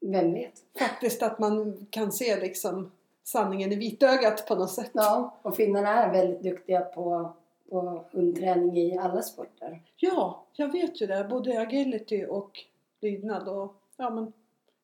Vem 0.00 0.32
vet? 0.34 0.52
Faktiskt 0.78 1.22
att 1.22 1.38
man 1.38 1.86
kan 1.90 2.12
se 2.12 2.40
liksom 2.40 2.92
sanningen 3.24 3.72
i 3.72 3.76
vitögat 3.76 4.46
på 4.48 4.54
något 4.54 4.70
sätt. 4.70 4.90
Ja, 4.92 5.34
och 5.42 5.56
finnarna 5.56 5.88
är 5.88 6.12
väldigt 6.12 6.42
duktiga 6.42 6.80
på, 6.80 7.32
på 7.70 8.04
hundträning 8.12 8.76
i 8.76 8.98
alla 8.98 9.22
sporter. 9.22 9.82
Ja, 9.96 10.44
jag 10.52 10.72
vet 10.72 11.00
ju 11.02 11.06
det. 11.06 11.26
Både 11.30 11.60
agility 11.60 12.24
och 12.26 12.58
lydnad 13.00 13.48
och 13.48 13.74
ja 13.96 14.10
men 14.10 14.32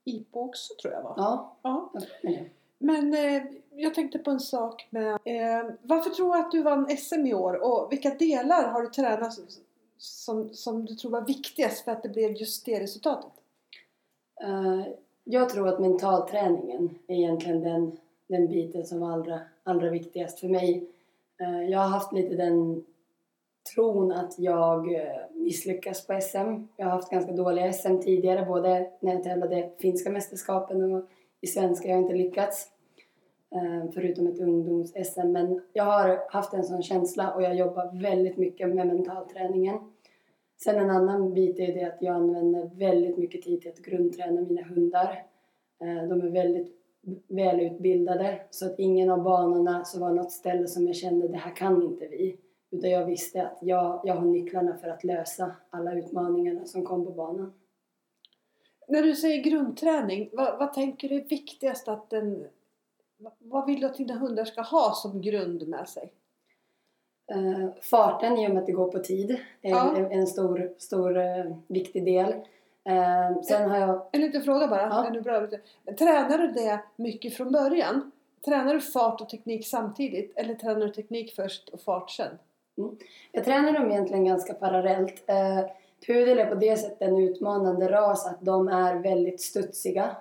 IPO 0.05 0.41
också 0.41 0.75
tror 0.83 0.95
jag 0.95 1.03
va? 1.03 1.15
Ja, 1.17 1.57
Ja. 1.63 1.91
men 1.93 2.03
det. 2.33 2.45
Men 2.79 3.15
eh, 3.15 3.43
jag 3.71 3.95
tänkte 3.95 4.19
på 4.19 4.31
en 4.31 4.41
sak 4.41 4.87
med 4.91 5.13
eh, 5.13 5.71
varför 5.83 6.11
tror 6.11 6.35
du 6.35 6.41
att 6.41 6.51
du 6.51 6.63
vann 6.63 6.97
SM 6.97 7.27
i 7.27 7.35
år 7.35 7.55
och 7.65 7.93
vilka 7.93 8.11
delar 8.15 8.69
har 8.69 8.83
du 8.83 8.89
tränat 8.89 9.39
som, 9.99 10.55
som 10.55 10.85
du 10.85 10.95
tror 10.95 11.11
var 11.11 11.27
viktigast 11.27 11.85
för 11.85 11.93
att 11.93 12.03
det 12.03 12.09
blev 12.09 12.33
just 12.33 12.67
det 12.67 12.81
resultatet? 12.81 13.33
Eh, 14.43 14.87
jag 15.25 15.49
tror 15.49 15.69
att 15.69 15.81
mentalträningen 15.81 16.99
är 17.07 17.15
egentligen 17.15 17.61
den, 17.61 17.99
den 18.29 18.49
biten 18.49 18.87
som 18.87 19.01
var 19.01 19.13
allra, 19.13 19.41
allra 19.63 19.91
viktigast 19.91 20.41
för 20.41 20.49
mig. 20.49 20.91
Eh, 21.41 21.71
jag 21.71 21.79
har 21.79 21.89
haft 21.89 22.13
lite 22.13 22.35
den 22.35 22.85
tron 23.75 24.13
att 24.13 24.39
jag 24.39 24.95
eh, 24.95 25.17
misslyckas 25.33 26.07
på 26.07 26.21
SM. 26.21 26.67
Jag 26.77 26.87
har 26.87 26.91
haft 26.91 27.11
ganska 27.11 27.33
dåliga 27.33 27.73
SM 27.73 27.99
tidigare, 27.99 28.47
både 28.47 28.91
när 29.01 29.15
jag 29.15 29.23
tävlade 29.23 29.71
finska 29.79 30.11
mästerskapen 30.11 30.95
och 30.95 31.05
i 31.41 31.47
svenska. 31.47 31.89
Jag 31.89 31.97
har 31.97 32.03
inte 32.03 32.15
lyckats, 32.15 32.69
Ehm, 33.51 33.93
förutom 33.93 34.27
ett 34.27 34.41
ungdoms-SM. 34.41 35.33
Men 35.33 35.61
jag 35.73 35.85
har 35.85 36.33
haft 36.33 36.55
en 36.55 36.65
sån 36.65 36.83
känsla 36.83 37.35
och 37.35 37.43
jag 37.43 37.57
jobbar 37.57 38.01
väldigt 38.03 38.37
mycket 38.37 38.75
med 38.75 38.87
mentalträningen. 38.87 39.79
Sen 40.57 40.77
en 40.77 40.91
annan 40.91 41.35
bit 41.35 41.59
är 41.59 41.75
det 41.75 41.85
att 41.85 42.03
jag 42.03 42.15
använder 42.15 42.71
väldigt 42.75 43.17
mycket 43.17 43.43
tid 43.43 43.61
till 43.61 43.71
att 43.71 43.79
grundträna 43.79 44.41
mina 44.41 44.63
hundar. 44.63 45.27
Ehm, 45.81 46.09
de 46.09 46.21
är 46.21 46.31
väldigt 46.31 46.75
välutbildade 47.29 48.41
så 48.51 48.67
att 48.67 48.79
ingen 48.79 49.11
av 49.11 49.23
banorna 49.23 49.85
så 49.85 50.01
var 50.01 50.11
något 50.11 50.33
ställe 50.33 50.69
som 50.69 50.87
jag 50.87 50.97
kände 50.97 51.29
det 51.29 51.37
här 51.37 51.57
kan 51.57 51.83
inte 51.83 52.09
vi. 52.09 52.39
Utan 52.71 52.91
jag 52.91 53.07
visste 53.07 53.47
att 53.47 53.59
jag, 53.63 54.01
jag 54.05 54.15
har 54.15 54.25
nycklarna 54.25 54.77
för 54.77 54.89
att 54.89 55.05
lösa 55.05 55.53
alla 55.71 55.95
utmaningarna 55.95 56.65
som 56.65 56.85
kom 56.85 57.05
på 57.05 57.11
banan. 57.13 57.53
När 58.89 59.03
du 59.03 59.15
säger 59.15 59.43
grundträning, 59.43 60.31
vad, 60.33 60.59
vad 60.59 60.75
tänker 60.75 61.09
du 61.09 61.15
är 61.15 61.29
viktigast 61.29 61.89
att 61.89 62.13
en 62.13 62.47
vad- 63.39 63.67
vill 63.67 63.81
du 63.81 63.87
att 63.87 63.95
dina 63.97 64.15
hundar 64.15 64.45
ska 64.45 64.61
ha 64.63 64.93
som 64.95 65.21
grund 65.21 65.69
med 65.69 65.89
sig? 65.89 66.13
Eh, 67.33 67.69
farten 67.83 68.39
i 68.39 68.47
och 68.49 68.51
med 68.51 68.61
att 68.61 68.67
det 68.67 68.73
går 68.73 68.93
på 68.93 68.99
tid 68.99 69.31
är 69.63 69.71
Ja. 69.71 69.97
en, 69.97 70.13
en 70.13 70.27
stor, 70.27 70.73
stor 70.79 71.17
eh, 71.19 71.45
viktig 71.67 72.05
del. 72.05 72.29
Eh, 72.85 73.41
sen 73.43 73.71
har 73.71 73.77
jag 73.79 74.07
En 74.13 74.21
liten 74.21 74.43
fråga 74.43 74.67
bara. 74.69 74.83
Ja. 74.83 75.07
Är 75.07 75.11
du 75.11 75.21
bra? 75.21 75.47
Tränar 75.99 76.39
du 76.39 76.47
det 76.53 76.81
mycket 76.97 77.35
från 77.35 77.53
början? 77.53 78.11
Tränar 78.45 78.75
du 78.75 78.81
fart 78.81 79.21
och 79.21 79.29
teknik 79.29 79.67
samtidigt? 79.67 80.33
Eller 80.37 80.55
tränar 80.55 80.81
du 80.87 80.89
teknik 80.93 81.35
först 81.35 81.69
och 81.69 81.81
fart 81.81 82.11
sen? 82.11 82.39
Jag 83.33 83.45
tränar 83.45 83.73
dem 83.73 83.91
egentligen 83.91 84.25
ganska 84.25 84.55
parallellt. 84.55 85.25
Eh, 85.27 85.61
pudel 86.07 86.39
är 86.39 86.47
på 86.47 86.55
det 86.55 86.77
sättet 86.77 87.03
en 87.03 87.17
utmanande 87.19 87.93
ras 87.93 88.27
att 88.27 88.41
de 88.41 88.69
är 88.69 88.95
väldigt 88.95 89.41
studsiga. 89.41 90.17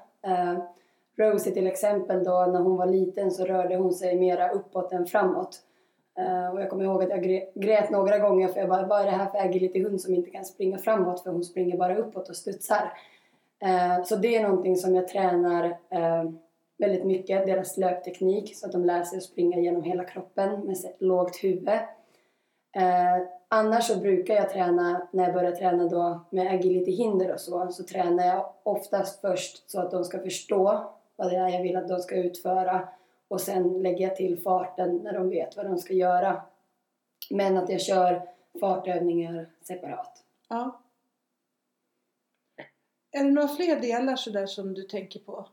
Rosie 1.18 1.54
till 1.54 1.68
exempel 1.68 2.24
då, 2.24 2.46
när 2.52 2.60
hon 2.60 2.78
var 2.78 2.86
liten 2.86 3.32
så 3.32 3.46
rörde 3.46 3.76
hon 3.76 3.94
sig 3.94 4.20
mera 4.20 4.50
uppåt 4.50 4.92
än 4.92 5.06
framåt. 5.06 5.62
Eh, 6.18 6.54
och 6.54 6.62
jag 6.62 6.70
kommer 6.70 6.84
ihåg 6.84 7.04
att 7.04 7.10
jag 7.10 7.48
grät 7.56 7.90
några 7.90 8.20
gånger 8.20 8.48
för 8.48 8.60
jag 8.60 8.70
bara, 8.70 8.88
vad 8.88 9.02
är 9.02 9.06
det 9.06 9.12
här 9.12 9.30
för 9.30 9.38
agility 9.38 9.84
hund 9.84 10.02
som 10.02 10.14
inte 10.14 10.30
kan 10.30 10.46
springa 10.46 10.78
framåt 10.78 11.24
för 11.24 11.32
hon 11.32 11.44
springer 11.44 11.78
bara 11.78 11.98
uppåt 11.98 12.30
och 12.30 12.36
studsar. 12.36 12.94
Eh, 13.60 14.04
så 14.04 14.16
det 14.16 14.36
är 14.36 14.44
någonting 14.44 14.76
som 14.76 14.96
jag 14.96 15.08
tränar 15.08 15.64
eh, 15.90 16.32
väldigt 16.78 17.06
mycket, 17.06 17.46
deras 17.46 17.78
löpteknik 17.78 18.58
så 18.58 18.66
att 18.66 18.72
de 18.72 18.86
lär 18.86 19.04
sig 19.04 19.18
att 19.18 19.24
springa 19.24 19.60
genom 19.60 19.84
hela 19.84 20.04
kroppen 20.04 20.60
med 20.60 20.78
lågt 21.00 21.44
huvud. 21.44 21.80
Annars 23.50 23.88
så 23.88 24.00
brukar 24.00 24.34
jag 24.34 24.50
träna, 24.50 25.08
när 25.12 25.24
jag 25.24 25.34
börjar 25.34 25.52
träna 25.52 25.88
då 25.88 26.26
med 26.30 26.48
agility-hinder 26.48 27.34
och 27.34 27.40
så, 27.40 27.68
så 27.72 27.84
tränar 27.84 28.26
jag 28.26 28.54
oftast 28.64 29.22
först 29.22 29.70
så 29.70 29.82
att 29.82 29.92
de 29.92 30.04
ska 30.04 30.20
förstå 30.20 30.94
vad 31.18 31.32
det 31.32 31.38
är 31.38 31.50
jag 31.50 31.64
vill 31.64 31.76
att 31.76 31.88
de 31.88 32.00
ska 32.00 32.16
utföra 32.16 32.90
och 33.28 33.42
sen 33.42 33.84
lägger 33.84 34.08
jag 34.08 34.16
till 34.16 34.42
farten 34.42 34.98
när 34.98 35.14
de 35.14 35.30
vet 35.30 35.58
vad 35.58 35.66
de 35.66 35.78
ska 35.78 35.94
göra. 35.94 36.42
Men 37.30 37.58
att 37.58 37.70
jag 37.70 37.82
kör 37.82 38.30
fartövningar 38.60 39.50
separat. 39.62 40.24
Ja. 40.50 40.82
Är 43.12 43.24
det 43.24 43.30
några 43.32 43.48
fler 43.48 43.82
delar 43.82 44.16
sådär 44.16 44.46
som 44.46 44.74
du 44.74 44.84
tänker 44.84 45.20
på? 45.20 45.48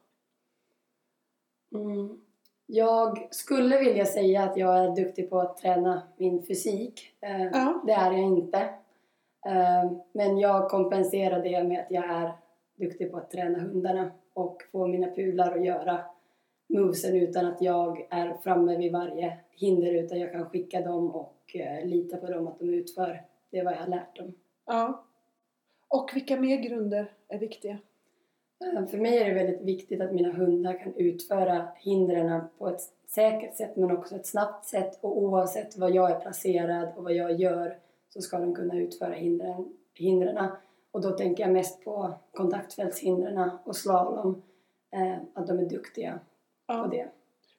Mm. 1.75 2.21
Jag 2.66 3.28
skulle 3.30 3.78
vilja 3.78 4.04
säga 4.04 4.42
att 4.42 4.56
jag 4.56 4.78
är 4.78 4.97
duktig 4.97 5.30
på 5.30 5.40
att 5.40 5.56
träna 5.56 6.02
min 6.16 6.42
fysik. 6.42 7.14
Eh, 7.21 7.44
Ja. 7.44 7.83
Det 7.87 7.92
är 7.92 8.12
jag 8.12 8.21
inte. 8.21 8.59
Eh, 9.47 9.92
men 10.12 10.38
jag 10.38 10.71
kompenserar 10.71 11.42
det 11.42 11.64
med 11.64 11.80
att 11.80 11.90
jag 11.90 12.04
är 12.04 12.33
duktig 12.76 13.11
på 13.11 13.16
att 13.16 13.30
träna 13.30 13.59
hundarna 13.59 14.11
och 14.34 14.62
få 14.72 14.86
mina 14.86 15.06
pudlar 15.10 15.52
att 15.58 15.64
göra 15.64 16.00
movesen 16.66 17.16
utan 17.16 17.46
att 17.46 17.62
jag 17.62 18.06
är 18.10 18.34
framme 18.34 18.76
vid 18.76 18.92
varje 18.92 19.38
hinder 19.50 19.92
utan 19.94 20.20
jag 20.20 20.32
kan 20.32 20.48
skicka 20.50 20.80
dem 20.80 21.10
och 21.10 21.56
eh, 21.56 21.86
lita 21.86 22.16
på 22.16 22.26
dem 22.26 22.46
att 22.46 22.58
de 22.58 22.74
utför 22.74 23.22
det 23.50 23.62
vad 23.62 23.72
jag 23.72 23.78
har 23.78 23.86
lärt 23.86 24.16
dem. 24.16 24.34
Ja. 24.66 25.04
Och 25.88 26.10
vilka 26.14 26.36
mer 26.36 26.56
grunder 26.56 27.12
är 27.28 27.38
viktiga? 27.38 27.78
Eh, 28.64 28.86
För 28.86 28.98
mig 28.98 29.18
är 29.18 29.28
det 29.28 29.34
väldigt 29.34 29.62
viktigt 29.62 30.00
att 30.00 30.12
mina 30.12 30.32
hundar 30.32 30.78
kan 30.78 30.94
utföra 30.94 31.68
hindren 31.76 32.40
på 32.58 32.68
ett 32.68 32.80
säkert 33.06 33.56
sätt 33.56 33.76
men 33.76 33.90
också 33.90 34.16
ett 34.16 34.26
snabbt 34.26 34.64
sätt 34.64 34.98
och 35.00 35.18
oavsett 35.18 35.76
var 35.76 35.88
jag 35.88 36.10
är 36.10 36.20
placerad 36.20 36.88
och 36.96 37.04
vad 37.04 37.12
jag 37.12 37.40
gör 37.40 37.78
så 38.08 38.22
ska 38.22 38.38
de 38.38 38.54
kunna 38.54 38.78
utföra 38.78 39.12
hindren, 39.12 39.72
hindren. 39.94 40.48
Och 40.94 41.00
då 41.00 41.10
tänker 41.10 41.42
jag 41.44 41.52
mest 41.52 41.84
på 41.84 42.14
kontaktfältshindren 42.34 43.50
och 43.64 43.76
slalom, 43.76 44.42
eh, 44.90 45.16
att 45.34 45.46
de 45.46 45.58
är 45.58 45.64
duktiga 45.64 46.12
på 46.66 46.74
Ja. 46.74 46.86
det. 46.90 47.08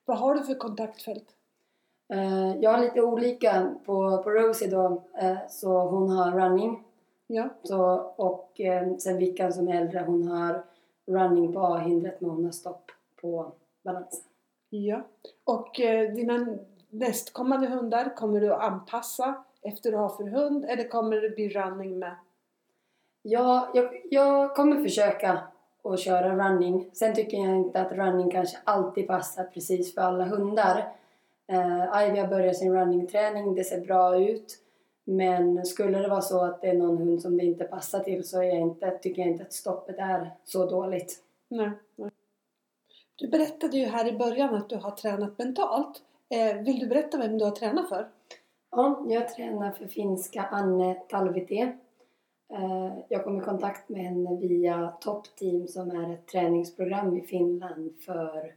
Vad 0.05 0.17
har 0.17 0.35
du 0.35 0.43
för 0.43 0.55
kontaktfält? 0.55 1.25
Eh, 2.13 2.55
jag 2.59 2.71
har 2.71 2.79
lite 2.79 3.01
olika 3.01 3.75
på, 3.85 4.23
på 4.23 4.29
Rosie 4.29 4.67
då, 4.69 5.01
eh, 5.21 5.37
så 5.49 5.79
hon 5.79 6.09
har 6.09 6.31
running 6.31 6.83
Ja. 7.27 7.49
så, 7.63 7.81
och 8.15 8.61
eh, 8.61 8.95
sen 8.97 9.17
Vickan 9.17 9.53
som 9.53 9.67
är 9.67 9.81
äldre 9.81 10.03
hon 10.07 10.27
har 10.27 10.63
running 11.07 11.53
på 11.53 11.59
A-hindret 11.59 12.21
men 12.21 12.29
hon 12.29 12.45
har 12.45 12.51
stopp 12.51 12.91
på 13.21 13.51
balansen. 13.83 14.23
ja. 14.69 15.01
Och 15.43 15.79
eh, 15.79 16.13
dina 16.13 16.47
nästkommande 16.89 17.67
hundar, 17.67 18.15
kommer 18.15 18.41
du 18.41 18.53
att 18.53 18.61
anpassa 18.61 19.43
efter 19.61 19.91
du 19.91 19.97
har 19.97 20.09
för 20.09 20.23
hund? 20.23 20.65
Eller 20.65 20.87
kommer 20.87 21.15
det 21.21 21.29
bli 21.29 21.49
running 21.49 21.99
med? 21.99 22.15
Ja, 23.27 23.69
jag, 23.73 24.01
jag 24.11 24.55
kommer 24.55 24.83
försöka 24.83 25.39
att 25.83 25.99
köra 25.99 26.49
running. 26.49 26.89
Sen 26.93 27.15
tycker 27.15 27.37
jag 27.37 27.55
inte 27.55 27.81
att 27.81 27.91
running 27.91 28.31
kanske 28.31 28.57
alltid 28.63 29.07
passar 29.07 29.43
precis 29.43 29.93
för 29.93 30.01
alla 30.01 30.25
hundar. 30.25 30.77
Uh, 31.51 32.03
Ivy 32.03 32.19
har 32.19 32.27
börjat 32.27 32.57
sin 32.57 32.73
runningträning, 32.73 33.55
det 33.55 33.63
ser 33.63 33.81
bra 33.81 34.19
ut. 34.19 34.57
Men 35.03 35.65
skulle 35.65 35.99
det 35.99 36.07
vara 36.07 36.21
så 36.21 36.43
att 36.43 36.61
det 36.61 36.67
är 36.67 36.73
någon 36.73 36.97
hund 36.97 37.21
som 37.21 37.37
det 37.37 37.45
inte 37.45 37.63
passar 37.63 37.99
till 37.99 38.23
så 38.23 38.41
är 38.41 38.43
jag 38.43 38.61
inte, 38.61 38.91
tycker 38.91 39.21
jag 39.21 39.31
inte 39.31 39.43
att 39.43 39.53
stoppet 39.53 39.95
är 39.99 40.31
så 40.43 40.65
dåligt. 40.65 41.23
Nej. 41.49 41.71
nej. 41.95 42.11
Du 43.15 43.27
berättade 43.27 43.77
ju 43.77 43.85
här 43.85 44.07
i 44.07 44.17
början 44.17 44.55
att 44.55 44.69
du 44.69 44.75
har 44.75 44.91
tränat 44.91 45.37
mentalt. 45.37 46.01
Eh, 46.29 46.63
vill 46.63 46.79
du 46.79 46.87
berätta 46.87 47.17
vem 47.17 47.37
du 47.37 47.45
har 47.45 47.51
tränat 47.51 47.89
för? 47.89 48.07
Ja, 48.71 49.05
jag 49.09 49.29
tränar 49.29 49.71
för 49.71 49.87
finska 49.87 50.43
Anne 50.51 50.93
Talvitie. 50.93 51.77
Eh, 52.53 52.93
Jag 53.09 53.23
kom 53.23 53.37
i 53.37 53.41
kontakt 53.41 53.89
med 53.89 54.01
henne 54.01 54.37
via 54.37 54.93
Top 55.01 55.35
Team 55.35 55.67
som 55.67 55.91
är 55.91 56.13
ett 56.13 56.27
träningsprogram 56.27 57.17
i 57.17 57.21
Finland 57.21 57.93
för 58.05 58.53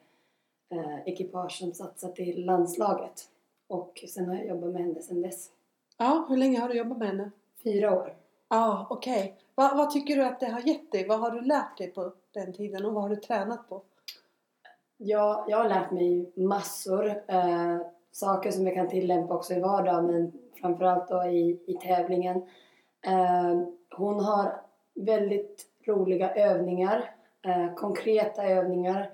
eh, 0.71 0.99
ekipage 1.07 1.52
som 1.52 1.73
satsar 1.73 2.09
till 2.09 2.45
landslaget. 2.47 3.23
Och 3.68 4.04
sen 4.09 4.28
har 4.28 4.35
jag 4.35 4.47
jobbat 4.47 4.73
med 4.73 4.83
henne 4.83 5.02
sedan 5.02 5.23
dess. 5.23 5.50
Ja, 5.99 6.26
hur 6.28 6.37
länge 6.37 6.61
har 6.61 6.68
du 6.68 6.75
jobbat 6.78 6.99
med 6.99 7.09
henne? 7.09 7.30
Fyra 7.64 7.95
år. 7.95 8.14
Ja, 8.49 8.87
okej. 8.90 9.35
Va, 9.54 9.73
vad 9.76 9.90
tycker 9.90 10.16
du 10.16 10.25
att 10.25 10.40
det 10.40 10.47
har 10.47 10.61
gett 10.61 10.92
dig? 10.92 11.07
Vad 11.09 11.21
har 11.21 11.30
du 11.30 11.40
lärt 11.40 11.78
dig 11.78 11.90
på 11.90 12.12
den 12.33 12.52
tiden 12.52 12.85
och 12.85 12.92
vad 12.95 13.02
har 13.02 13.11
du 13.11 13.16
tränat 13.16 13.68
på? 13.68 13.83
Jag, 14.97 15.45
jag 15.49 15.57
har 15.57 15.68
lärt 15.68 15.90
mig 15.90 16.33
massor. 16.35 17.23
Eh, 17.26 17.78
saker 18.12 18.50
som 18.50 18.66
jag 18.66 18.75
kan 18.75 18.88
tillämpa 18.88 19.35
också 19.35 19.54
i 19.54 19.61
vardagen 19.61 20.07
men 20.07 20.33
framförallt 20.61 21.09
då 21.09 21.25
i, 21.25 21.61
i 21.66 21.75
tävlingen. 21.75 22.37
Eh, 23.07 23.62
hon 23.97 24.21
har 24.21 24.61
väldigt 24.95 25.66
roliga 25.87 26.35
övningar. 26.35 27.14
Eh, 27.47 27.75
konkreta 27.75 28.45
övningar 28.45 29.11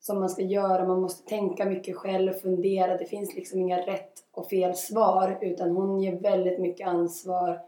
som 0.00 0.20
man 0.20 0.28
ska 0.28 0.42
göra. 0.42 0.86
Man 0.86 1.00
måste 1.00 1.28
tänka 1.28 1.64
mycket 1.64 1.96
själv, 1.96 2.32
fundera. 2.32 2.96
Det 2.96 3.04
finns 3.04 3.34
liksom 3.34 3.60
inga 3.60 3.86
rätt 3.86 4.12
och 4.32 4.48
fel 4.48 4.74
svar 4.74 5.38
utan 5.40 5.70
hon 5.70 6.00
ger 6.00 6.20
väldigt 6.20 6.60
mycket 6.60 6.88
ansvar 6.88 7.60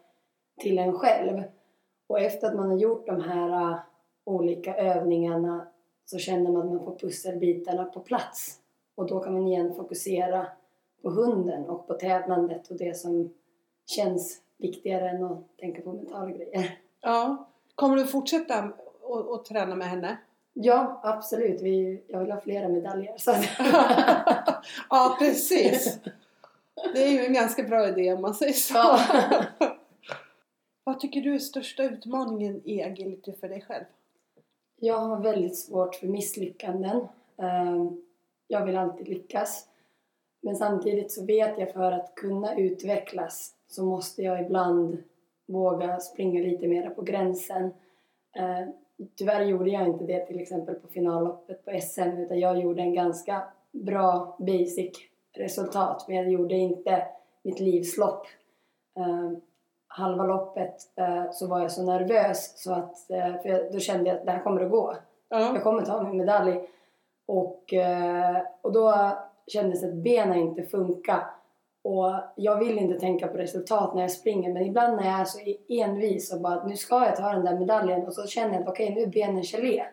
till 0.61 0.79
en 0.79 0.93
själv. 0.93 1.43
Och 2.07 2.21
efter 2.21 2.47
att 2.47 2.57
man 2.57 2.71
har 2.71 2.79
gjort 2.79 3.07
de 3.07 3.21
här 3.21 3.71
uh, 3.71 3.79
olika 4.25 4.77
övningarna 4.77 5.69
så 6.05 6.19
känner 6.19 6.51
man 6.51 6.63
att 6.63 6.75
man 6.75 6.85
får 6.85 6.99
pusselbitarna 6.99 7.85
på 7.85 8.01
plats. 8.01 8.61
och 8.95 9.07
då 9.07 9.21
kan 9.21 9.33
man 9.33 9.47
igen 9.47 9.75
fokusera 9.75 10.47
på 11.03 11.11
hunden 11.11 11.65
och 11.65 11.87
på 11.87 11.95
tävlandet 11.95 12.71
och 12.71 12.77
det 12.77 12.97
som 12.97 13.35
känns 13.87 14.41
viktigare 14.59 15.11
än 15.11 15.25
att 15.25 15.57
tänka 15.57 15.83
på 15.83 15.93
mentala 15.93 16.31
grejer. 16.31 16.79
Ja. 17.01 17.49
Kommer 17.75 17.97
du 17.97 18.07
fortsätta 18.07 18.71
att 19.35 19.45
träna 19.45 19.75
med 19.77 19.89
henne? 19.89 20.17
Ja, 20.53 21.01
absolut. 21.05 21.63
Vi, 21.63 22.03
jag 22.07 22.21
vill 22.21 22.31
ha 22.31 22.41
flera 22.41 22.69
medaljer. 22.69 23.15
Så 23.19 23.31
ja, 24.91 25.17
precis. 25.19 25.99
Det 26.95 27.03
är 27.05 27.09
ju 27.11 27.27
en 27.27 27.33
ganska 27.33 27.63
bra 27.63 27.89
idé 27.89 28.13
om 28.13 28.23
man 28.23 28.35
säger 28.35 28.53
så. 28.53 28.75
Ja. 28.75 29.01
Vad 30.85 31.01
tycker 31.01 31.21
du 31.21 31.35
är 31.35 31.39
största 31.39 31.83
utmaningen 31.83 32.61
i 32.65 32.83
agility 32.83 33.33
för 33.41 33.49
dig 33.49 33.61
själv? 33.69 33.85
Jag 34.81 34.99
har 34.99 35.21
väldigt 35.21 35.59
svårt 35.59 35.95
för 35.95 36.07
misslyckanden. 36.07 37.09
Ehm, 37.43 38.03
Jag 38.47 38.67
vill 38.67 38.77
alltid 38.77 39.09
lyckas. 39.09 39.69
Men 40.41 40.57
samtidigt 40.57 41.13
så 41.13 41.25
vet 41.25 41.59
jag 41.59 41.73
för 41.73 41.93
att 41.93 42.15
kunna 42.15 42.57
utvecklas 42.57 43.55
så 43.69 43.85
måste 43.85 44.23
jag 44.23 44.41
ibland 44.41 44.99
våga 45.47 46.01
springa 46.01 46.41
lite 46.41 46.69
mer 46.69 46.91
på 46.91 47.03
gränsen. 47.03 47.65
Eh, 48.37 48.69
Tyvärr 49.17 49.45
gjorde 49.45 49.71
jag 49.71 49.87
inte 49.87 50.05
det 50.05 50.27
till 50.27 50.41
exempel 50.41 50.75
på 50.75 50.89
finalloppet 50.89 51.65
på 51.65 51.81
SM 51.81 52.19
utan 52.19 52.39
jag 52.39 52.61
gjorde 52.61 52.83
en 52.83 52.95
ganska 52.95 53.43
bra 53.71 54.37
basic 54.39 54.97
resultat 55.37 56.05
men 56.09 56.17
jag 56.17 56.31
gjorde 56.31 56.55
inte 56.55 57.07
mitt 57.43 57.61
livslopp. 57.61 58.27
Eh, 58.97 59.39
halva 59.87 60.27
loppet 60.27 60.75
eh, 60.97 61.31
så 61.31 61.47
var 61.47 61.61
jag 61.61 61.73
så 61.73 61.83
nervös 61.83 62.63
så 62.63 62.73
att 62.73 63.11
eh, 63.11 63.43
för 63.43 63.49
jag, 63.49 63.73
då 63.73 63.79
kände 63.79 64.11
jag 64.11 64.19
att 64.19 64.27
det 64.27 64.33
här 64.33 64.43
kommer 64.43 64.65
att 64.65 64.71
gå. 64.71 64.95
Ja. 65.29 65.41
Jag 65.41 65.63
kommer 65.63 65.83
ta 65.83 66.03
min 66.03 66.19
medalj. 66.19 66.69
Och, 67.27 67.75
och 68.63 68.73
då 68.73 69.13
kändes 69.47 69.85
att 69.85 69.95
benen 69.95 70.39
inte 70.39 70.63
funkar. 70.63 71.31
Och 71.89 72.13
jag 72.37 72.59
vill 72.59 72.79
inte 72.79 73.01
tänka 73.01 73.29
på 73.29 73.37
resultat 73.39 73.95
när 73.95 74.03
jag 74.03 74.11
springer 74.11 74.53
men 74.53 74.67
ibland 74.67 74.97
när 74.97 75.05
jag 75.05 75.21
är 75.21 75.25
så 75.25 75.39
envis 75.69 76.33
och 76.33 76.41
bara 76.41 76.55
att 76.55 76.69
nu 76.69 76.77
ska 76.77 77.05
jag 77.05 77.17
ta 77.17 77.33
den 77.33 77.45
där 77.45 77.59
medaljen 77.59 78.07
och 78.07 78.15
så 78.15 78.27
känner 78.27 78.53
jag 78.53 78.63
att 78.63 78.69
okej 78.69 78.95
nu 78.95 79.01
är 79.01 79.07
benen 79.07 79.43
gelé. 79.43 79.85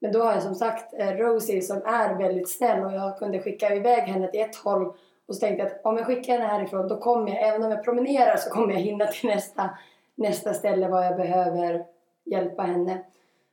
Men 0.00 0.12
då 0.12 0.22
har 0.22 0.32
jag 0.32 0.42
som 0.42 0.54
sagt 0.54 0.94
eh, 0.94 1.10
Rosie 1.10 1.62
som 1.62 1.76
är 1.76 2.18
väldigt 2.18 2.50
snäll 2.50 2.84
och 2.84 2.92
jag 2.92 3.18
kunde 3.18 3.38
skicka 3.38 3.74
iväg 3.74 4.02
henne 4.02 4.28
till 4.28 4.40
ett 4.40 4.56
håll 4.56 4.86
och 5.28 5.34
så 5.34 5.40
tänkte 5.40 5.62
jag 5.62 5.72
att 5.72 5.86
om 5.86 5.96
jag 5.96 6.06
skickar 6.06 6.32
henne 6.32 6.46
härifrån 6.46 6.88
då 6.88 6.96
kommer 6.96 7.28
jag, 7.28 7.48
även 7.48 7.62
om 7.62 7.70
jag 7.70 7.84
promenerar 7.84 8.36
så 8.36 8.50
kommer 8.50 8.72
jag 8.72 8.80
hinna 8.80 9.06
till 9.06 9.28
nästa, 9.28 9.70
nästa 10.14 10.54
ställe 10.54 10.88
var 10.88 11.02
jag 11.02 11.16
behöver 11.16 11.84
hjälpa 12.24 12.62
henne. 12.62 13.04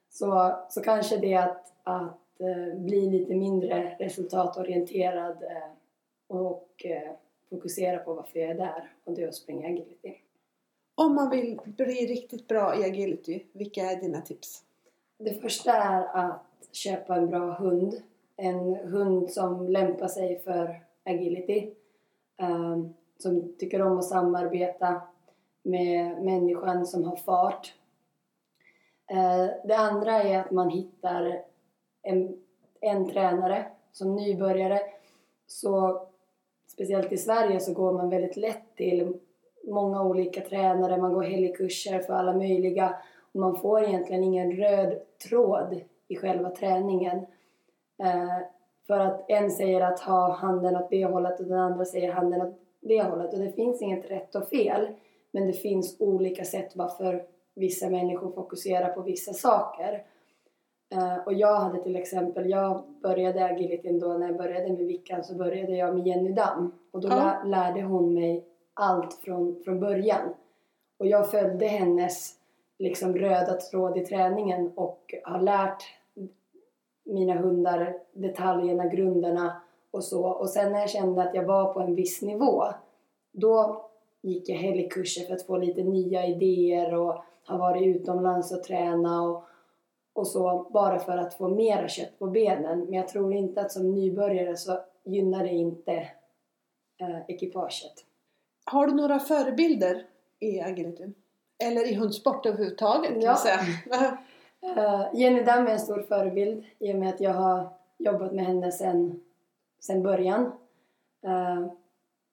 Så, 0.09 0.59
så 0.69 0.81
kanske 0.81 1.17
det 1.17 1.35
att, 1.35 1.73
att 1.83 2.41
eh, 2.41 2.79
bli 2.79 3.09
lite 3.09 3.35
mindre 3.35 3.95
resultatorienterad 3.99 5.43
eh, 5.43 5.71
och 6.37 6.85
fokusera 7.49 7.97
på 7.97 8.13
varför 8.13 8.39
jag 8.39 8.49
är 8.49 8.55
där 8.55 8.91
och 9.03 9.13
det 9.13 9.23
är 9.23 9.27
att 9.27 9.35
springa 9.35 9.67
agility. 9.67 10.13
Om 10.95 11.15
man 11.15 11.29
vill 11.29 11.59
bli 11.65 12.05
riktigt 12.05 12.47
bra 12.47 12.75
i 12.75 12.83
agility, 12.83 13.43
vilka 13.51 13.81
är 13.81 14.01
dina 14.01 14.21
tips? 14.21 14.63
Det 15.17 15.33
första 15.33 15.73
är 15.73 16.03
att 16.03 16.45
köpa 16.71 17.15
en 17.15 17.29
bra 17.29 17.51
hund. 17.53 18.01
En 18.35 18.75
hund 18.75 19.31
som 19.31 19.67
lämpar 19.67 20.07
sig 20.07 20.39
för 20.39 20.83
agility. 21.03 21.73
ehm, 22.37 22.93
som 23.17 23.55
tycker 23.59 23.81
om 23.81 23.97
att 23.97 24.05
samarbeta 24.05 25.01
med 25.63 26.23
människan 26.23 26.85
som 26.85 27.03
har 27.03 27.15
fart. 27.15 27.73
Eh, 29.07 29.47
det 29.65 29.77
andra 29.77 30.23
är 30.23 30.39
att 30.39 30.51
man 30.51 30.69
hittar 30.69 31.43
en, 32.01 32.43
en 32.79 33.09
tränare. 33.09 33.65
Som 33.91 34.15
nybörjare 34.15 34.79
så 35.47 36.07
speciellt 36.73 37.11
i 37.11 37.17
Sverige 37.17 37.59
så 37.59 37.73
går 37.73 37.91
man 37.91 38.09
väldigt 38.09 38.37
lätt 38.37 38.75
till 38.75 39.13
många 39.63 40.03
olika 40.03 40.41
tränare. 40.41 40.97
Man 40.97 41.13
går 41.13 41.23
helgkurser 41.23 41.99
för 41.99 42.13
alla 42.13 42.33
möjliga 42.33 42.95
och 43.33 43.39
man 43.39 43.55
får 43.55 43.83
egentligen 43.83 44.23
ingen 44.23 44.51
röd 44.51 44.99
tråd 45.29 45.81
i 46.07 46.15
själva 46.15 46.49
träningen. 46.49 47.17
Eh, 48.03 48.37
för 48.87 48.99
att 48.99 49.25
en 49.27 49.51
säger 49.51 49.81
att 49.81 49.99
ha 49.99 50.31
handen 50.31 50.75
åt 50.75 50.89
det 50.89 51.05
hållet 51.05 51.39
och 51.39 51.45
den 51.45 51.59
andra 51.59 51.85
säger 51.85 52.11
handen 52.11 52.41
åt 52.41 52.59
det 52.81 53.03
hållet. 53.03 53.33
Och 53.33 53.39
det 53.39 53.51
finns 53.51 53.81
inget 53.81 54.11
rätt 54.11 54.35
och 54.35 54.47
fel. 54.47 54.87
Men 55.31 55.47
det 55.47 55.53
finns 55.53 55.95
olika 55.99 56.43
sätt 56.43 56.75
varför 56.75 57.25
vissa 57.55 57.89
människor 57.89 58.31
fokuserar 58.31 58.89
på 58.89 59.01
vissa 59.01 59.33
saker. 59.33 60.03
Eh, 60.93 61.17
och 61.25 61.33
jag 61.33 61.55
hade 61.59 61.83
till 61.83 61.95
exempel, 61.95 62.49
jag 62.49 62.83
började 63.03 63.45
agilityn 63.45 63.99
då 63.99 64.07
när 64.07 64.27
jag 64.27 64.37
började 64.37 64.69
med 64.69 64.85
Vickan 64.85 65.23
så 65.23 65.35
började 65.35 65.71
jag 65.71 65.95
med 65.95 66.07
Jenny 66.07 66.31
Damm. 66.31 66.71
Och 66.91 67.01
då 67.01 67.07
Ja. 67.07 67.15
lä- 67.15 67.49
lärde 67.49 67.81
hon 67.81 68.13
mig 68.13 68.45
allt 68.73 69.13
från, 69.13 69.61
från 69.65 69.79
början. 69.79 70.33
Och 70.99 71.07
jag 71.07 71.31
följde 71.31 71.65
hennes 71.67 72.33
liksom 72.79 73.15
röda 73.17 73.53
tråd 73.53 73.97
i 73.97 74.05
träningen 74.05 74.71
och 74.75 75.13
har 75.23 75.39
lärt 75.41 75.83
mina 77.05 77.33
hundar 77.33 77.93
detaljerna, 78.13 78.85
grunderna 78.85 79.61
och 79.91 80.03
så. 80.03 80.25
Och 80.27 80.49
sen 80.49 80.71
när 80.71 80.79
jag 80.79 80.89
kände 80.89 81.23
att 81.23 81.35
jag 81.35 81.43
var 81.43 81.73
på 81.73 81.79
en 81.79 81.95
viss 81.95 82.21
nivå 82.21 82.63
då 83.31 83.85
gick 84.21 84.49
jag 84.49 84.55
helgkurser 84.55 85.25
för 85.25 85.33
att 85.33 85.45
få 85.45 85.57
lite 85.57 85.83
nya 85.83 86.25
idéer 86.27 86.93
och 86.93 87.23
har 87.45 87.57
varit 87.57 87.95
utomlands 87.95 88.51
och 88.53 88.63
träna 88.63 89.21
och, 89.21 89.43
och 90.13 90.27
så 90.27 90.69
bara 90.73 90.99
för 90.99 91.17
att 91.17 91.33
få 91.33 91.47
mera 91.47 91.87
kött 91.87 92.19
på 92.19 92.27
benen. 92.27 92.79
Men 92.79 92.93
jag 92.93 93.07
tror 93.07 93.33
inte 93.33 93.61
att 93.61 93.71
som 93.71 93.93
nybörjare 93.93 94.57
så 94.57 94.79
gynnar 95.03 95.43
det 95.43 95.49
inte 95.49 95.93
eh, 97.01 97.19
ekipaget. 97.27 97.93
Har 98.65 98.87
du 98.87 98.93
några 98.93 99.19
förebilder 99.19 100.05
i 100.39 100.61
agility? 100.61 101.03
Eller 101.63 101.91
i 101.91 101.95
hundsport 101.95 102.45
överhuvudtaget 102.45 103.11
kan 103.11 103.21
Ja. 103.21 103.35
säga. 103.35 103.59
Eh, 104.77 105.05
Jenny 105.13 105.43
Damm 105.43 105.67
är 105.67 105.71
en 105.71 105.79
stor 105.79 106.01
förebild 106.01 106.63
i 106.79 106.93
och 106.93 106.97
med 106.97 107.09
att 107.09 107.21
jag 107.21 107.33
har 107.33 107.69
jobbat 107.97 108.31
med 108.33 108.45
henne 108.45 108.71
sen, 108.71 109.21
sen 109.79 110.03
början. 110.03 110.51
Eh, 111.25 111.67